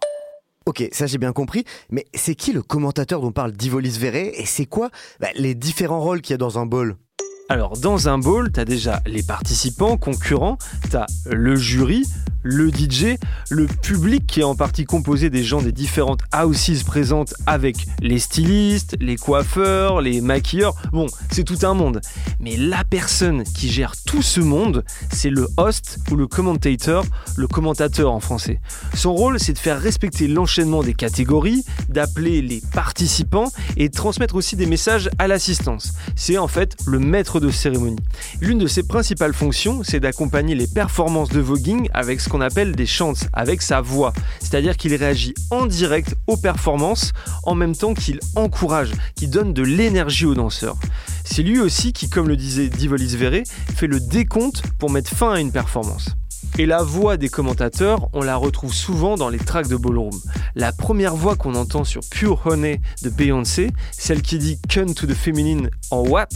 [0.66, 4.46] Ok, ça j'ai bien compris, mais c'est qui le commentateur dont parle Divolis Verret et
[4.46, 6.96] c'est quoi bah, les différents rôles qu'il y a dans un ball?
[7.52, 10.60] Alors, dans un ball, t'as déjà les participants, concurrents,
[10.92, 12.06] t'as le jury,
[12.44, 13.18] le DJ,
[13.50, 18.20] le public qui est en partie composé des gens des différentes houses présentes avec les
[18.20, 20.76] stylistes, les coiffeurs, les maquilleurs.
[20.92, 22.02] Bon, c'est tout un monde.
[22.40, 27.48] Mais la personne qui gère tout ce monde, c'est le host ou le commentator, le
[27.48, 28.62] commentateur en français.
[28.94, 34.36] Son rôle, c'est de faire respecter l'enchaînement des catégories, d'appeler les participants et de transmettre
[34.36, 35.94] aussi des messages à l'assistance.
[36.16, 38.00] C'est en fait le maître de cérémonie.
[38.42, 42.76] L'une de ses principales fonctions, c'est d'accompagner les performances de voguing avec ce qu'on appelle
[42.76, 44.14] des chants, avec sa voix.
[44.40, 47.14] C'est-à-dire qu'il réagit en direct aux performances
[47.44, 50.78] en même temps qu'il encourage, qui donne de l'énergie aux danseurs.
[51.24, 53.44] C'est lui aussi qui, comme le disait Divolis Verre,
[53.76, 56.16] fait le décompte pour mettre fin à une performance.
[56.58, 60.18] Et la voix des commentateurs, on la retrouve souvent dans les tracks de Ballroom.
[60.56, 65.08] La première voix qu'on entend sur Pure Honey de Beyoncé, celle qui dit Cun to
[65.08, 66.28] the Feminine en What,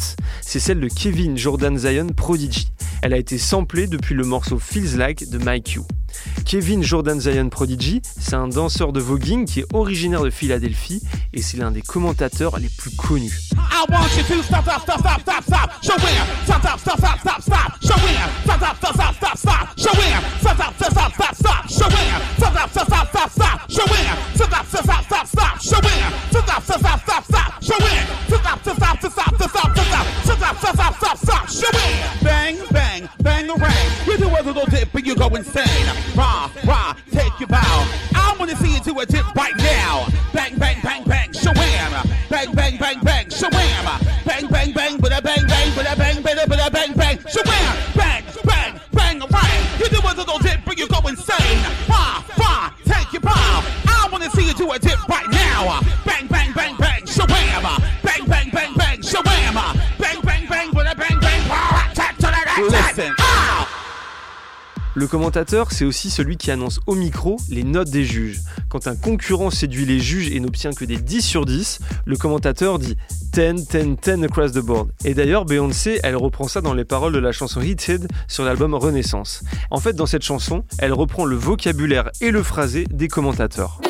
[0.42, 2.72] c'est celle de Kevin Jordan Zion Prodigy.
[3.02, 5.86] Elle a été samplée depuis le morceau Feels Like de Mike You.
[6.46, 11.02] Kevin Jordan Zion Prodigy, c'est un danseur de voguing qui est originaire de Philadelphie
[11.34, 13.50] et c'est l'un des commentateurs les plus connus.
[13.84, 15.84] I want you to stop, stop, stop, stop, stop, stop.
[15.84, 16.26] Show him.
[16.46, 17.84] Stop, stop, stop, stop, stop, stop.
[17.84, 18.30] Show him.
[18.46, 19.78] Stop, stop, stop, stop, stop, stop.
[19.78, 20.24] Show him.
[20.40, 21.70] Stop, stop, stop, stop, stop, stop.
[21.70, 22.22] Show him.
[22.40, 23.70] Stop, stop, stop, stop, stop, stop.
[23.70, 24.14] Show him.
[24.40, 25.62] Stop, stop, stop, stop, stop.
[25.62, 26.14] Show him.
[26.32, 27.64] Stop, stop, stop, stop, stop.
[27.64, 28.08] Show him.
[28.30, 30.06] Stop, stop, stop, stop, stop, stop, stop, stop.
[30.24, 31.50] Stop, stop, stop, stop.
[31.50, 32.24] Show him.
[32.24, 34.08] Bang, bang, bang around.
[34.08, 35.88] You do a little dip and you go insane.
[36.16, 37.60] Rah, rah, take your bow.
[38.16, 40.08] I wanna see you do a dip right now.
[40.32, 41.23] Bang, bang, bang, bang.
[64.96, 68.42] Le commentateur, c'est aussi celui qui annonce au micro les notes des juges.
[68.70, 72.78] Quand un concurrent séduit les juges et n'obtient que des 10 sur 10, le commentateur
[72.78, 72.96] dit
[73.32, 74.92] 10, 10, 10 across the board.
[75.04, 78.76] Et d'ailleurs, Beyoncé, elle reprend ça dans les paroles de la chanson Heated sur l'album
[78.76, 79.44] Renaissance.
[79.72, 83.82] En fait, dans cette chanson, elle reprend le vocabulaire et le phrasé des commentateurs.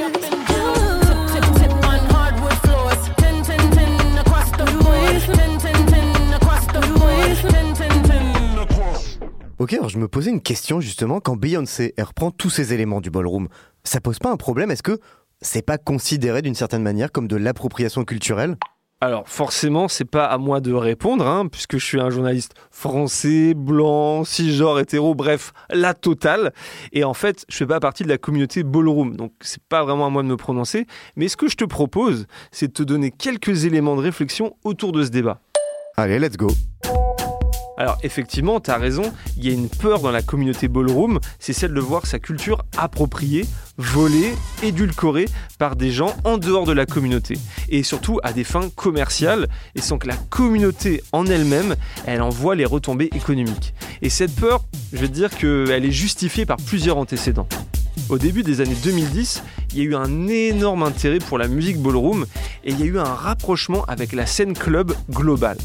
[9.64, 13.10] Ok, alors je me posais une question justement quand Beyoncé reprend tous ces éléments du
[13.10, 13.48] ballroom.
[13.86, 15.00] Ça pose pas un problème Est-ce que
[15.40, 18.58] c'est pas considéré d'une certaine manière comme de l'appropriation culturelle?
[19.00, 23.54] Alors forcément, c'est pas à moi de répondre, hein, puisque je suis un journaliste français,
[23.54, 26.52] blanc, cisgenre, hétéro, bref, la totale.
[26.92, 30.08] Et en fait, je fais pas partie de la communauté ballroom, donc c'est pas vraiment
[30.08, 30.88] à moi de me prononcer.
[31.16, 34.92] Mais ce que je te propose, c'est de te donner quelques éléments de réflexion autour
[34.92, 35.40] de ce débat.
[35.96, 36.50] Allez, let's go
[37.78, 41.54] alors effectivement, tu as raison, il y a une peur dans la communauté ballroom, c'est
[41.54, 43.46] celle de voir sa culture appropriée,
[43.78, 45.26] volée, édulcorée
[45.58, 47.36] par des gens en dehors de la communauté.
[47.70, 52.30] Et surtout à des fins commerciales, et sans que la communauté en elle-même, elle en
[52.30, 53.74] voit les retombées économiques.
[54.02, 57.48] Et cette peur, je vais te dire qu'elle est justifiée par plusieurs antécédents.
[58.10, 61.80] Au début des années 2010, il y a eu un énorme intérêt pour la musique
[61.80, 62.26] ballroom
[62.64, 65.58] et il y a eu un rapprochement avec la scène club globale.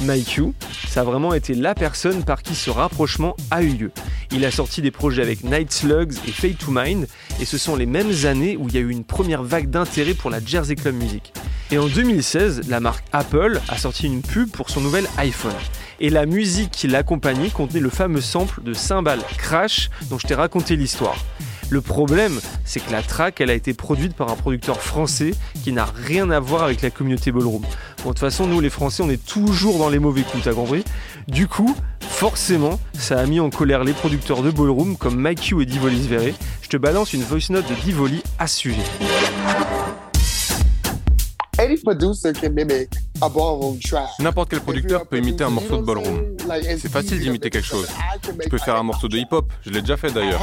[0.00, 0.54] You,
[0.88, 3.92] ça a vraiment été la personne par qui ce rapprochement a eu lieu.
[4.32, 7.06] Il a sorti des projets avec Night Slugs et Fade to Mind,
[7.40, 10.14] et ce sont les mêmes années où il y a eu une première vague d'intérêt
[10.14, 11.32] pour la Jersey Club Music.
[11.70, 15.52] Et en 2016, la marque Apple a sorti une pub pour son nouvel iPhone.
[16.00, 20.34] Et la musique qui l'accompagnait contenait le fameux sample de Cymbal Crash dont je t'ai
[20.34, 21.16] raconté l'histoire.
[21.70, 25.30] Le problème, c'est que la track, elle a été produite par un producteur français
[25.62, 27.62] qui n'a rien à voir avec la communauté ballroom.
[27.62, 30.52] Bon, de toute façon, nous les Français, on est toujours dans les mauvais coups, t'as
[30.52, 30.84] compris?
[31.28, 35.64] Du coup, forcément, ça a mis en colère les producteurs de ballroom comme Mike et
[35.64, 36.34] Divolis Verre.
[36.60, 38.48] Je te balance une voice note de Divoli à
[44.18, 46.34] N'importe quel producteur peut imiter un morceau de ballroom.
[46.78, 47.86] C'est facile d'imiter quelque chose.
[48.22, 50.40] Tu peux faire un morceau de hip-hop, je l'ai déjà fait d'ailleurs.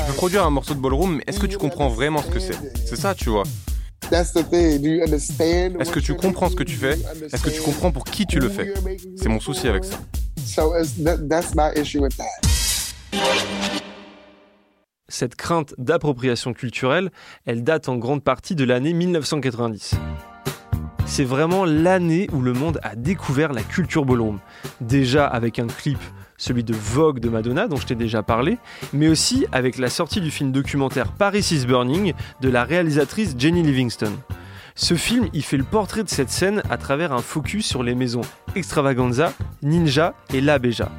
[0.00, 2.40] Tu peux produire un morceau de ballroom, mais est-ce que tu comprends vraiment ce que
[2.40, 2.56] c'est?
[2.86, 3.42] C'est ça, tu vois.
[4.10, 6.98] Est-ce que tu comprends ce que tu fais?
[7.30, 8.72] Est-ce que tu comprends pour qui tu le fais?
[9.16, 9.98] C'est mon souci avec ça.
[15.08, 17.10] Cette crainte d'appropriation culturelle,
[17.44, 19.96] elle date en grande partie de l'année 1990.
[21.04, 24.40] C'est vraiment l'année où le monde a découvert la culture ballroom.
[24.80, 25.98] Déjà avec un clip,
[26.38, 28.56] celui de Vogue de Madonna dont je t'ai déjà parlé,
[28.94, 33.62] mais aussi avec la sortie du film documentaire Paris is Burning de la réalisatrice Jenny
[33.62, 34.12] Livingston.
[34.74, 37.94] Ce film, il fait le portrait de cette scène à travers un focus sur les
[37.94, 38.22] maisons
[38.56, 40.90] Extravaganza, Ninja et La Beja.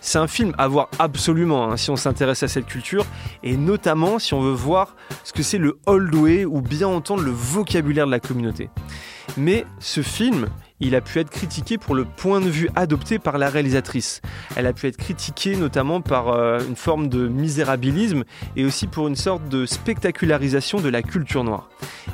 [0.00, 3.04] C'est un film à voir absolument hein, si on s'intéresse à cette culture
[3.42, 7.22] et notamment si on veut voir ce que c'est le old way ou bien entendre
[7.22, 8.70] le vocabulaire de la communauté.
[9.36, 10.48] Mais ce film,
[10.80, 14.20] il a pu être critiqué pour le point de vue adopté par la réalisatrice.
[14.56, 18.24] Elle a pu être critiquée notamment par euh, une forme de misérabilisme
[18.56, 21.68] et aussi pour une sorte de spectacularisation de la culture noire.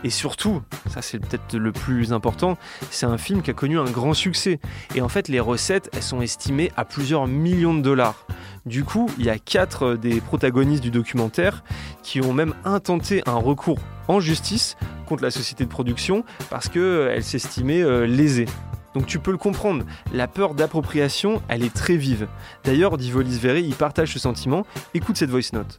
[0.04, 2.56] Et surtout, ça c'est peut-être le plus important,
[2.90, 4.60] c'est un film qui a connu un grand succès.
[4.94, 8.26] Et en fait, les recettes, elles sont estimées à plusieurs millions de dollars.
[8.64, 11.64] Du coup, il y a quatre des protagonistes du documentaire
[12.02, 16.82] qui ont même intenté un recours en justice contre la société de production parce qu'elle
[16.82, 18.46] euh, s'estimait euh, lésée.
[18.94, 22.28] Donc tu peux le comprendre, la peur d'appropriation, elle est très vive.
[22.62, 24.64] D'ailleurs, Divolis Veri, il partage ce sentiment.
[24.94, 25.78] Écoute cette voice note.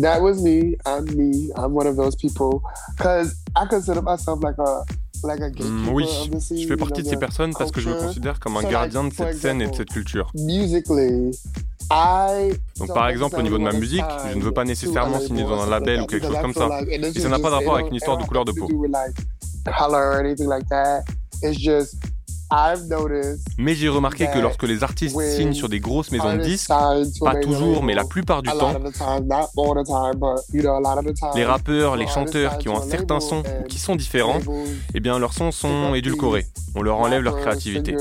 [0.00, 0.76] That was me.
[0.84, 1.50] I'm me.
[1.56, 2.60] I'm one of those people.
[2.98, 4.84] Cause I consider myself like a
[5.64, 6.06] Mm, oui,
[6.50, 9.12] je fais partie de ces personnes parce que je me considère comme un gardien de
[9.12, 10.30] cette scène et de cette culture.
[12.78, 15.62] Donc par exemple au niveau de ma musique, je ne veux pas nécessairement signer dans
[15.62, 16.68] un label ou quelque chose comme ça.
[16.88, 18.68] Et ça n'a pas de rapport avec une histoire de couleur de peau.
[23.58, 27.34] Mais j'ai remarqué que lorsque les artistes signent sur des grosses maisons de disques, pas
[27.42, 28.74] toujours, mais la plupart du temps,
[31.34, 34.40] les rappeurs, les chanteurs qui ont un certain son ou qui sont différents,
[34.94, 36.46] eh bien leurs sons sont édulcorés.
[36.74, 37.96] On leur enlève leur créativité.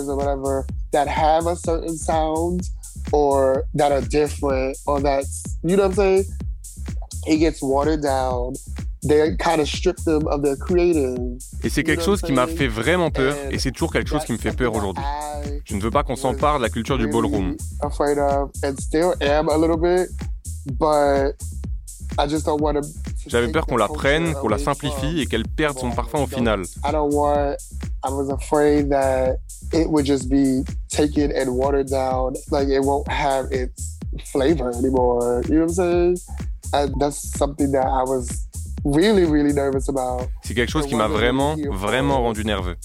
[7.25, 8.53] It gets watered down.
[11.63, 14.31] Et c'est quelque chose qui m'a fait vraiment peur et c'est toujours quelque chose qui
[14.33, 15.03] me fait peur aujourd'hui.
[15.65, 17.55] Je ne veux pas qu'on s'empare de la culture du ballroom.
[23.27, 26.63] J'avais peur qu'on la prenne, qu'on la simplifie et qu'elle perde son parfum au final.
[40.43, 42.75] C'est quelque chose qui m'a vraiment, vraiment rendu nerveux.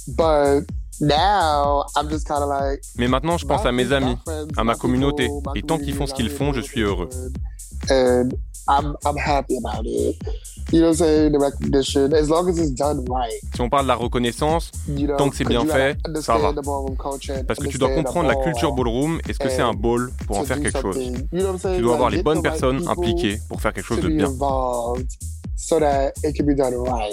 [2.96, 4.16] Mais maintenant, je pense à mes amis,
[4.56, 7.08] à ma communauté, et tant qu'ils font ce qu'ils font, je suis heureux.
[7.88, 7.94] Si
[13.60, 14.70] on parle de la reconnaissance,
[15.16, 16.52] tant que c'est bien fait, ça va.
[17.46, 20.38] Parce que tu dois comprendre la culture ballroom et ce que c'est un ball pour
[20.38, 20.98] en faire quelque chose?
[21.32, 24.30] Tu dois avoir les bonnes personnes impliquées pour faire quelque chose de bien.
[25.58, 27.12] So that it can be done right.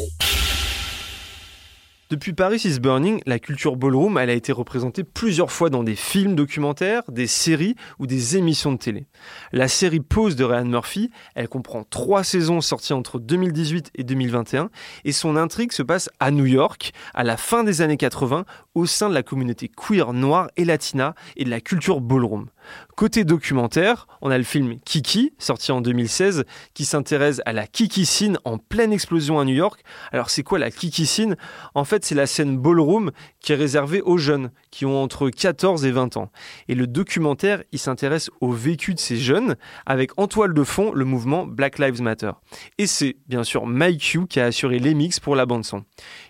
[2.11, 5.95] Depuis Paris is Burning, la culture ballroom, elle a été représentée plusieurs fois dans des
[5.95, 9.07] films documentaires, des séries ou des émissions de télé.
[9.51, 14.69] La série Pose de Ryan Murphy, elle comprend trois saisons sorties entre 2018 et 2021
[15.03, 18.85] et son intrigue se passe à New York, à la fin des années 80, au
[18.85, 22.49] sein de la communauté queer noire et latina et de la culture ballroom.
[22.95, 28.05] Côté documentaire, on a le film Kiki, sorti en 2016, qui s'intéresse à la Kiki
[28.05, 29.81] scene en pleine explosion à New York.
[30.11, 31.35] Alors c'est quoi la Kiki scene?
[31.73, 33.11] En fait, c'est la scène ballroom
[33.41, 36.31] qui est réservée aux jeunes, qui ont entre 14 et 20 ans.
[36.67, 39.55] Et le documentaire, il s'intéresse au vécu de ces jeunes,
[39.85, 42.31] avec en toile de fond le mouvement Black Lives Matter.
[42.77, 45.83] Et c'est bien sûr Mike qui a assuré les mix pour la bande son.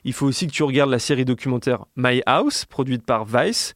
[0.04, 3.76] Il faut aussi que tu regardes la série documentaire My House, produite par Vice.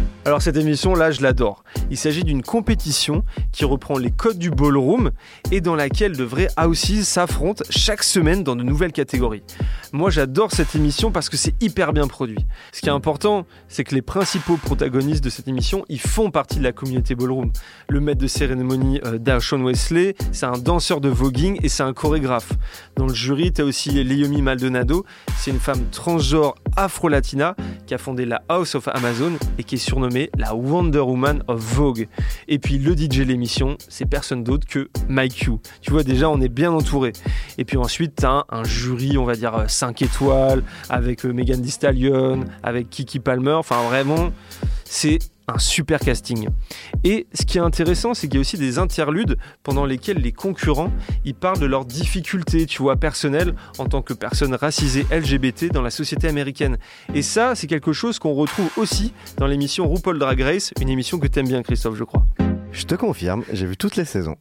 [0.23, 1.63] Alors cette émission là, je l'adore.
[1.89, 5.09] Il s'agit d'une compétition qui reprend les codes du ballroom
[5.51, 9.41] et dans laquelle de vrais houses s'affrontent chaque semaine dans de nouvelles catégories.
[9.93, 12.37] Moi j'adore cette émission parce que c'est hyper bien produit.
[12.71, 16.59] Ce qui est important, c'est que les principaux protagonistes de cette émission, ils font partie
[16.59, 17.51] de la communauté ballroom.
[17.89, 19.17] Le maître de cérémonie euh,
[19.63, 22.53] Wesley, c'est un danseur de voguing et c'est un chorégraphe.
[22.95, 25.03] Dans le jury, tu as aussi Leomi Maldonado,
[25.37, 27.55] c'est une femme transgenre afro-latina
[27.87, 31.59] qui a fondé la House of Amazon et qui est surnommée la Wonder Woman of
[31.59, 32.07] Vogue.
[32.47, 35.51] Et puis le DJ l'émission, c'est personne d'autre que Mike Q.
[35.81, 37.13] Tu vois déjà, on est bien entouré.
[37.57, 41.71] Et puis ensuite, t'as un, jury, on va dire 5 étoiles, avec euh, Megan Thee
[41.71, 43.53] Stallion, avec Kiki Palmer.
[43.53, 44.31] Enfin vraiment,
[44.83, 46.49] c'est un super casting.
[47.03, 50.31] Et ce qui est intéressant, c'est qu'il y a aussi des interludes pendant lesquels les
[50.31, 50.91] concurrents
[51.25, 55.81] ils parlent de leurs difficultés, tu vois, personnelles en tant que personnes racisées LGBT dans
[55.81, 56.77] la société américaine.
[57.13, 61.19] Et ça, c'est quelque chose qu'on retrouve aussi dans l'émission RuPaul Drag Race, une émission
[61.19, 62.25] que t'aimes bien, Christophe, je crois.
[62.71, 64.35] Je te confirme, j'ai vu toutes les saisons.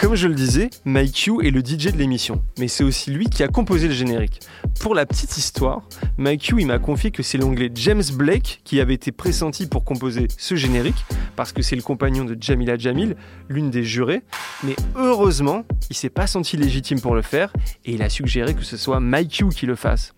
[0.00, 3.26] Comme je le disais, Mike Q est le DJ de l'émission, mais c'est aussi lui
[3.26, 4.40] qui a composé le générique.
[4.80, 5.82] Pour la petite histoire,
[6.18, 10.28] Mike Q m'a confié que c'est l'anglais James Blake qui avait été pressenti pour composer
[10.36, 11.04] ce générique,
[11.36, 13.16] parce que c'est le compagnon de Jamila Jamil,
[13.48, 14.22] l'une des jurées,
[14.62, 17.52] mais heureusement, il s'est pas senti légitime pour le faire,
[17.84, 20.14] et il a suggéré que ce soit Mike Q qui le fasse.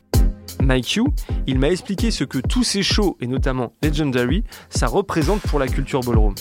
[0.62, 1.02] Mike Q,
[1.46, 5.68] il m'a expliqué ce que tous ces shows, et notamment Legendary, ça représente pour la
[5.68, 6.34] culture ballroom.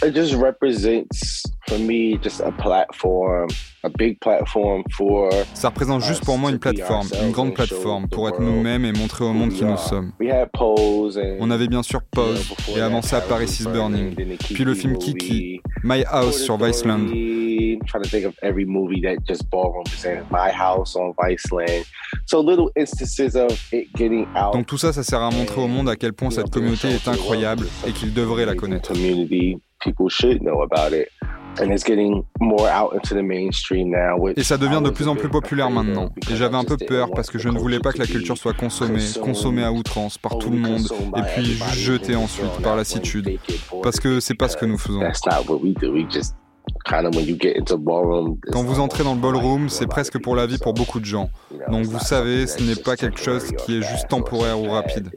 [0.00, 3.48] It just represents for me just a platform,
[3.82, 8.28] a big platform for Ça représente juste pour moi une plateforme, une grande plateforme pour
[8.28, 10.12] être nous-mêmes et montrer au monde qui nous sommes.
[11.40, 15.60] On avait bien sûr Pose et avant ça Paris is Burning, puis le film Kiki,
[15.82, 17.08] My House sur Viceland.
[17.86, 20.24] trying to think of every movie that just ballroom presented.
[20.30, 21.84] My House on Viceland.
[22.26, 24.52] So little instances of it getting out.
[24.52, 27.08] Donc tout ça, ça sert à montrer au monde à quel point cette communauté est
[27.08, 28.92] incroyable et qu'ils devraient la connaître.
[29.80, 31.08] People should know about it.
[31.60, 35.16] And it's getting more out into the mainstream now, et ça devient de plus en
[35.16, 36.08] plus populaire maintenant.
[36.30, 38.52] Et j'avais un peu peur parce que je ne voulais pas que la culture soit
[38.52, 43.40] consommée, consommée à outrance par tout le monde et puis jetée ensuite par lassitude.
[43.82, 45.00] Parce que c'est pas ce que nous faisons.
[46.84, 51.28] Quand vous entrez dans le ballroom, c'est presque pour la vie pour beaucoup de gens.
[51.70, 55.10] Donc vous savez, ce n'est pas quelque chose qui est juste temporaire ou rapide.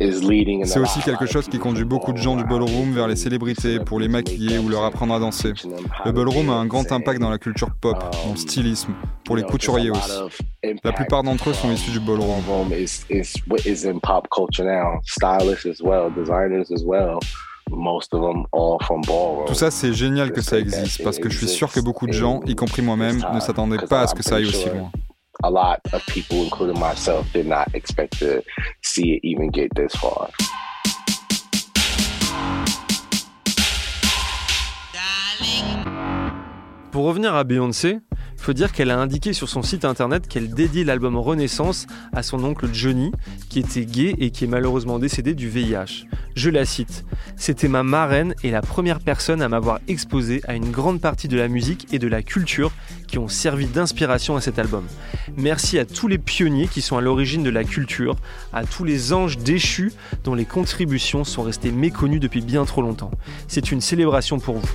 [0.00, 3.98] C'est aussi quelque chose qui conduit beaucoup de gens du ballroom vers les célébrités pour
[3.98, 5.52] les maquiller ou leur apprendre à danser.
[6.04, 8.92] Le ballroom a un grand impact dans la culture pop, dans le stylisme,
[9.24, 10.12] pour les couturiers aussi.
[10.84, 12.42] La plupart d'entre eux sont issus du ballroom.
[19.46, 22.12] Tout ça, c'est génial que ça existe parce que je suis sûr que beaucoup de
[22.12, 24.90] gens, y compris moi-même, ne s'attendaient pas à ce que ça aille aussi loin.
[25.44, 28.42] A lot of people, including myself, did not expect to
[28.82, 30.30] see it even get this far.
[36.90, 38.00] Pour revenir à Beyoncé,
[38.48, 42.42] faut dire qu'elle a indiqué sur son site internet qu'elle dédie l'album Renaissance à son
[42.44, 43.12] oncle Johnny,
[43.50, 46.06] qui était gay et qui est malheureusement décédé du VIH.
[46.34, 47.04] Je la cite
[47.36, 51.36] C'était ma marraine et la première personne à m'avoir exposé à une grande partie de
[51.36, 52.72] la musique et de la culture
[53.06, 54.86] qui ont servi d'inspiration à cet album.
[55.36, 58.16] Merci à tous les pionniers qui sont à l'origine de la culture,
[58.54, 59.92] à tous les anges déchus
[60.24, 63.10] dont les contributions sont restées méconnues depuis bien trop longtemps.
[63.46, 64.70] C'est une célébration pour vous.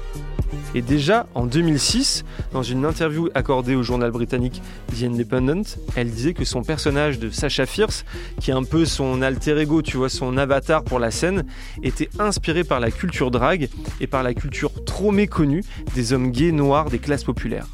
[0.75, 4.61] Et déjà, en 2006, dans une interview accordée au journal britannique
[4.99, 5.63] The Independent,
[5.95, 8.05] elle disait que son personnage de Sacha Fierce,
[8.39, 11.45] qui est un peu son alter ego, tu vois, son avatar pour la scène,
[11.81, 13.69] était inspiré par la culture drague
[14.01, 15.63] et par la culture trop méconnue
[15.95, 17.67] des hommes gays noirs des classes populaires.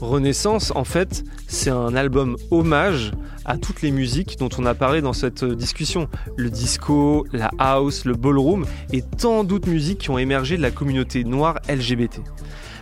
[0.00, 3.12] Renaissance, en fait, c'est un album hommage
[3.44, 6.08] à toutes les musiques dont on a parlé dans cette discussion.
[6.36, 10.70] Le disco, la house, le ballroom et tant d'autres musiques qui ont émergé de la
[10.70, 12.20] communauté noire LGBT.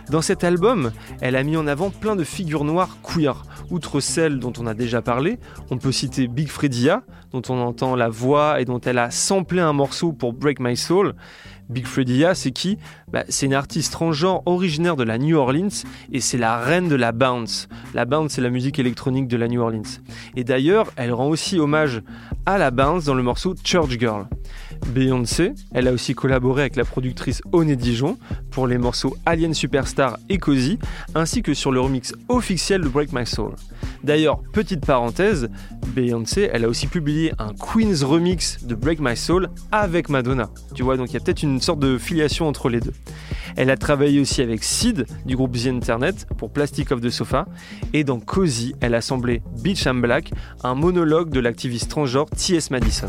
[0.09, 3.43] Dans cet album, elle a mis en avant plein de figures noires queer.
[3.71, 5.37] Outre celles dont on a déjà parlé,
[5.69, 7.03] on peut citer Big Fredia,
[7.33, 10.77] dont on entend la voix et dont elle a samplé un morceau pour Break My
[10.77, 11.13] Soul.
[11.69, 12.77] Big Fredia, c'est qui?
[13.11, 15.83] Bah, C'est une artiste transgenre originaire de la New Orleans
[16.13, 17.67] et c'est la reine de la bounce.
[17.93, 19.99] La bounce, c'est la musique électronique de la New Orleans.
[20.37, 22.01] Et d'ailleurs, elle rend aussi hommage
[22.45, 24.27] à la bounce dans le morceau Church Girl.
[24.87, 28.17] Beyoncé, elle a aussi collaboré avec la productrice Oné Dijon
[28.51, 30.79] pour les morceaux Alien Superstar et Cozy,
[31.15, 33.53] ainsi que sur le remix officiel de Break My Soul.
[34.03, 35.49] D'ailleurs, petite parenthèse,
[35.95, 40.49] Beyoncé, elle a aussi publié un Queen's remix de Break My Soul avec Madonna.
[40.75, 42.93] Tu vois, donc il y a peut-être une sorte de filiation entre les deux.
[43.55, 47.45] Elle a travaillé aussi avec Sid du groupe The Internet pour Plastic of the Sofa
[47.93, 50.31] et dans Cozy, elle a assemblé Beach and Black,
[50.63, 52.69] un monologue de l'activiste transgenre T.S.
[52.71, 53.07] Madison.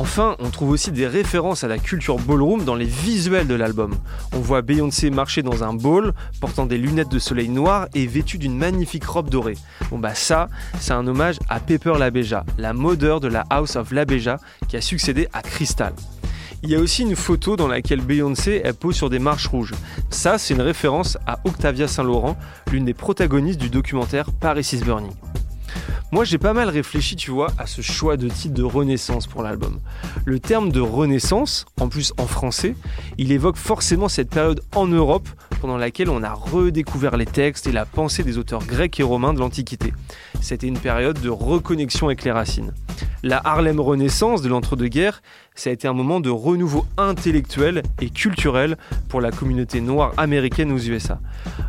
[0.00, 3.96] Enfin, on trouve aussi des références à la culture ballroom dans les visuels de l'album.
[4.32, 8.38] On voit Beyoncé marcher dans un ball, portant des lunettes de soleil noires et vêtue
[8.38, 9.58] d'une magnifique robe dorée.
[9.90, 13.90] Bon bah ça, c'est un hommage à Pepper LaBeja, la modeur de la House of
[13.90, 14.38] LaBeja
[14.68, 15.92] qui a succédé à Crystal.
[16.62, 19.74] Il y a aussi une photo dans laquelle Beyoncé elle pose sur des marches rouges.
[20.10, 22.36] Ça, c'est une référence à Octavia Saint-Laurent,
[22.70, 25.10] l'une des protagonistes du documentaire Paris is Burning.
[26.10, 29.42] Moi, j'ai pas mal réfléchi, tu vois, à ce choix de titre de renaissance pour
[29.42, 29.78] l'album.
[30.24, 32.74] Le terme de renaissance, en plus en français,
[33.18, 35.28] il évoque forcément cette période en Europe
[35.60, 39.34] pendant laquelle on a redécouvert les textes et la pensée des auteurs grecs et romains
[39.34, 39.92] de l'Antiquité.
[40.40, 42.72] C'était une période de reconnexion avec les racines.
[43.22, 45.22] La Harlem Renaissance de l'entre-deux-guerres,
[45.54, 48.76] ça a été un moment de renouveau intellectuel et culturel
[49.08, 51.20] pour la communauté noire américaine aux USA.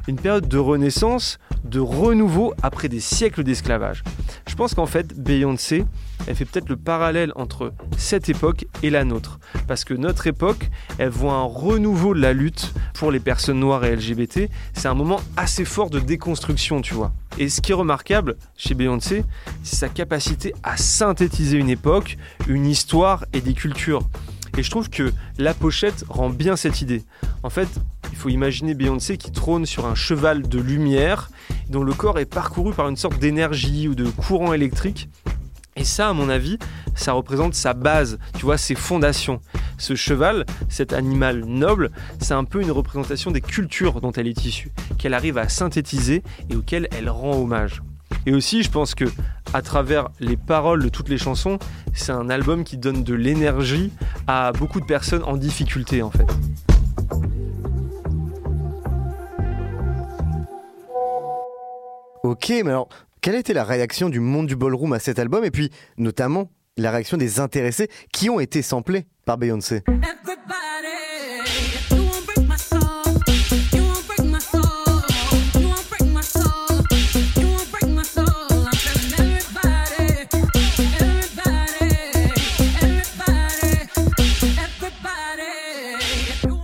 [0.07, 4.03] Une période de renaissance, de renouveau après des siècles d'esclavage.
[4.47, 5.85] Je pense qu'en fait, Beyoncé,
[6.27, 9.39] elle fait peut-être le parallèle entre cette époque et la nôtre.
[9.67, 13.85] Parce que notre époque, elle voit un renouveau de la lutte pour les personnes noires
[13.85, 14.49] et LGBT.
[14.73, 17.11] C'est un moment assez fort de déconstruction, tu vois.
[17.37, 19.23] Et ce qui est remarquable chez Beyoncé,
[19.63, 22.17] c'est sa capacité à synthétiser une époque,
[22.47, 24.01] une histoire et des cultures.
[24.57, 27.03] Et je trouve que la pochette rend bien cette idée.
[27.43, 27.69] En fait,
[28.11, 31.29] il faut imaginer Beyoncé qui trône sur un cheval de lumière,
[31.69, 35.07] dont le corps est parcouru par une sorte d'énergie ou de courant électrique.
[35.79, 36.59] Et ça, à mon avis,
[36.93, 39.39] ça représente sa base, tu vois, ses fondations.
[39.77, 44.43] Ce cheval, cet animal noble, c'est un peu une représentation des cultures dont elle est
[44.43, 47.81] issue, qu'elle arrive à synthétiser et auxquelles elle rend hommage.
[48.25, 49.05] Et aussi, je pense que
[49.53, 51.59] à travers les paroles de toutes les chansons,
[51.93, 53.93] c'est un album qui donne de l'énergie
[54.27, 56.27] à beaucoup de personnes en difficulté en fait.
[62.23, 62.89] Ok, mais alors,
[63.21, 66.49] quelle a été la réaction du monde du ballroom à cet album et puis notamment
[66.77, 69.83] la réaction des intéressés qui ont été samplés par Beyoncé?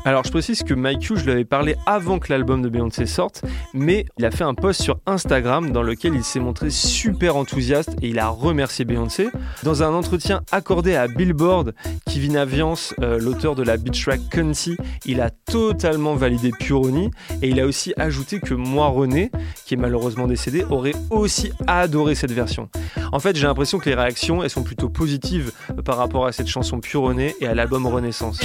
[0.08, 3.08] Alors je précise que Mike Hughes, je lui avais parlé avant que l'album de Beyoncé
[3.08, 3.44] sorte,
[3.74, 7.96] mais il a fait un post sur Instagram dans lequel il s'est montré super enthousiaste
[8.04, 9.30] et il a remercié Beyoncé.
[9.64, 11.74] Dans un entretien accordé à Billboard,
[12.06, 14.78] Kevin Aviance, euh, l'auteur de la beat track Cunty,
[15.08, 17.10] il a totalement validé Puroni
[17.42, 19.32] et il a aussi ajouté que moi René,
[19.66, 22.70] qui est malheureusement décédé, aurait aussi adoré cette version.
[23.12, 25.52] En fait, j'ai l'impression que les réactions elles sont plutôt positives
[25.84, 28.40] par rapport à cette chanson Puroni et à l'album Renaissance.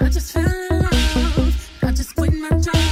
[0.00, 1.70] I just fell in love.
[1.82, 2.83] I just quit my job.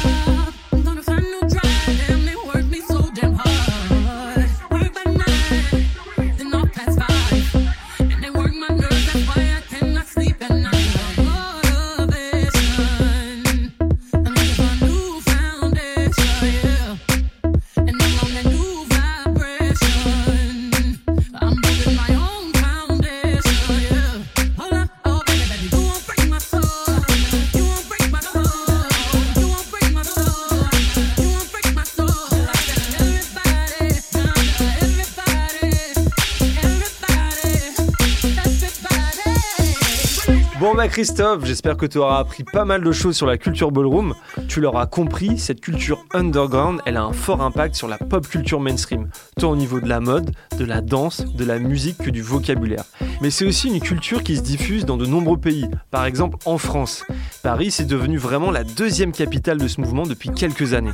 [40.88, 44.14] Christophe, j'espère que tu auras appris pas mal de choses sur la culture ballroom.
[44.48, 48.58] Tu l'auras compris, cette culture underground, elle a un fort impact sur la pop culture
[48.58, 49.08] mainstream,
[49.38, 52.84] tant au niveau de la mode, de la danse, de la musique que du vocabulaire.
[53.20, 56.58] Mais c'est aussi une culture qui se diffuse dans de nombreux pays, par exemple en
[56.58, 57.04] France.
[57.42, 60.92] Paris, c'est devenu vraiment la deuxième capitale de ce mouvement depuis quelques années.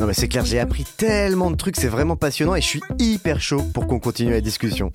[0.00, 2.82] Non mais c'est clair, j'ai appris tellement de trucs, c'est vraiment passionnant et je suis
[2.98, 4.90] hyper chaud pour qu'on continue la discussion.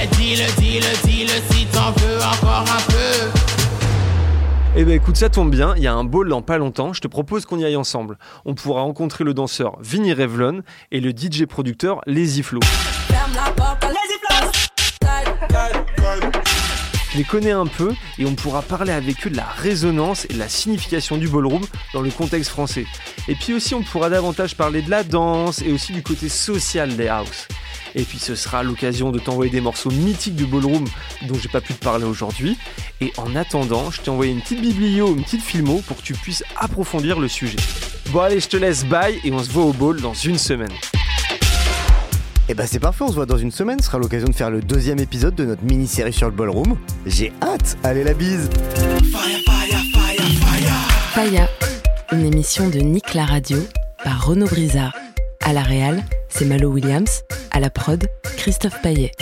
[0.00, 3.38] Ouais, dis-le, dis-le, dis-le si t'en veux encore un peu.
[4.74, 7.02] Eh ben écoute, ça tombe bien, il y a un ball dans pas longtemps, je
[7.02, 8.16] te propose qu'on y aille ensemble.
[8.46, 12.60] On pourra rencontrer le danseur Vinny Revlon et le DJ producteur Lazy Flo.
[17.12, 20.32] Je les connais un peu et on pourra parler avec eux de la résonance et
[20.32, 22.86] de la signification du ballroom dans le contexte français.
[23.28, 26.96] Et puis aussi on pourra davantage parler de la danse et aussi du côté social
[26.96, 27.48] des house.
[27.94, 30.84] Et puis ce sera l'occasion de t'envoyer des morceaux mythiques du ballroom
[31.26, 32.56] dont j'ai pas pu te parler aujourd'hui.
[33.00, 36.14] Et en attendant, je t'ai envoyé une petite biblio, une petite filmo pour que tu
[36.14, 37.58] puisses approfondir le sujet.
[38.10, 40.72] Bon allez, je te laisse bye et on se voit au ball dans une semaine.
[42.48, 44.50] Et bah c'est parfait, on se voit dans une semaine, ce sera l'occasion de faire
[44.50, 46.76] le deuxième épisode de notre mini-série sur le ballroom.
[47.06, 48.50] J'ai hâte, allez la bise
[51.14, 51.48] Faya,
[52.10, 53.58] une émission de Nick la radio
[54.02, 54.92] par Renaud Brizard.
[55.44, 57.22] À la réal, c'est Malo Williams.
[57.50, 59.12] À la prod, Christophe Paillet.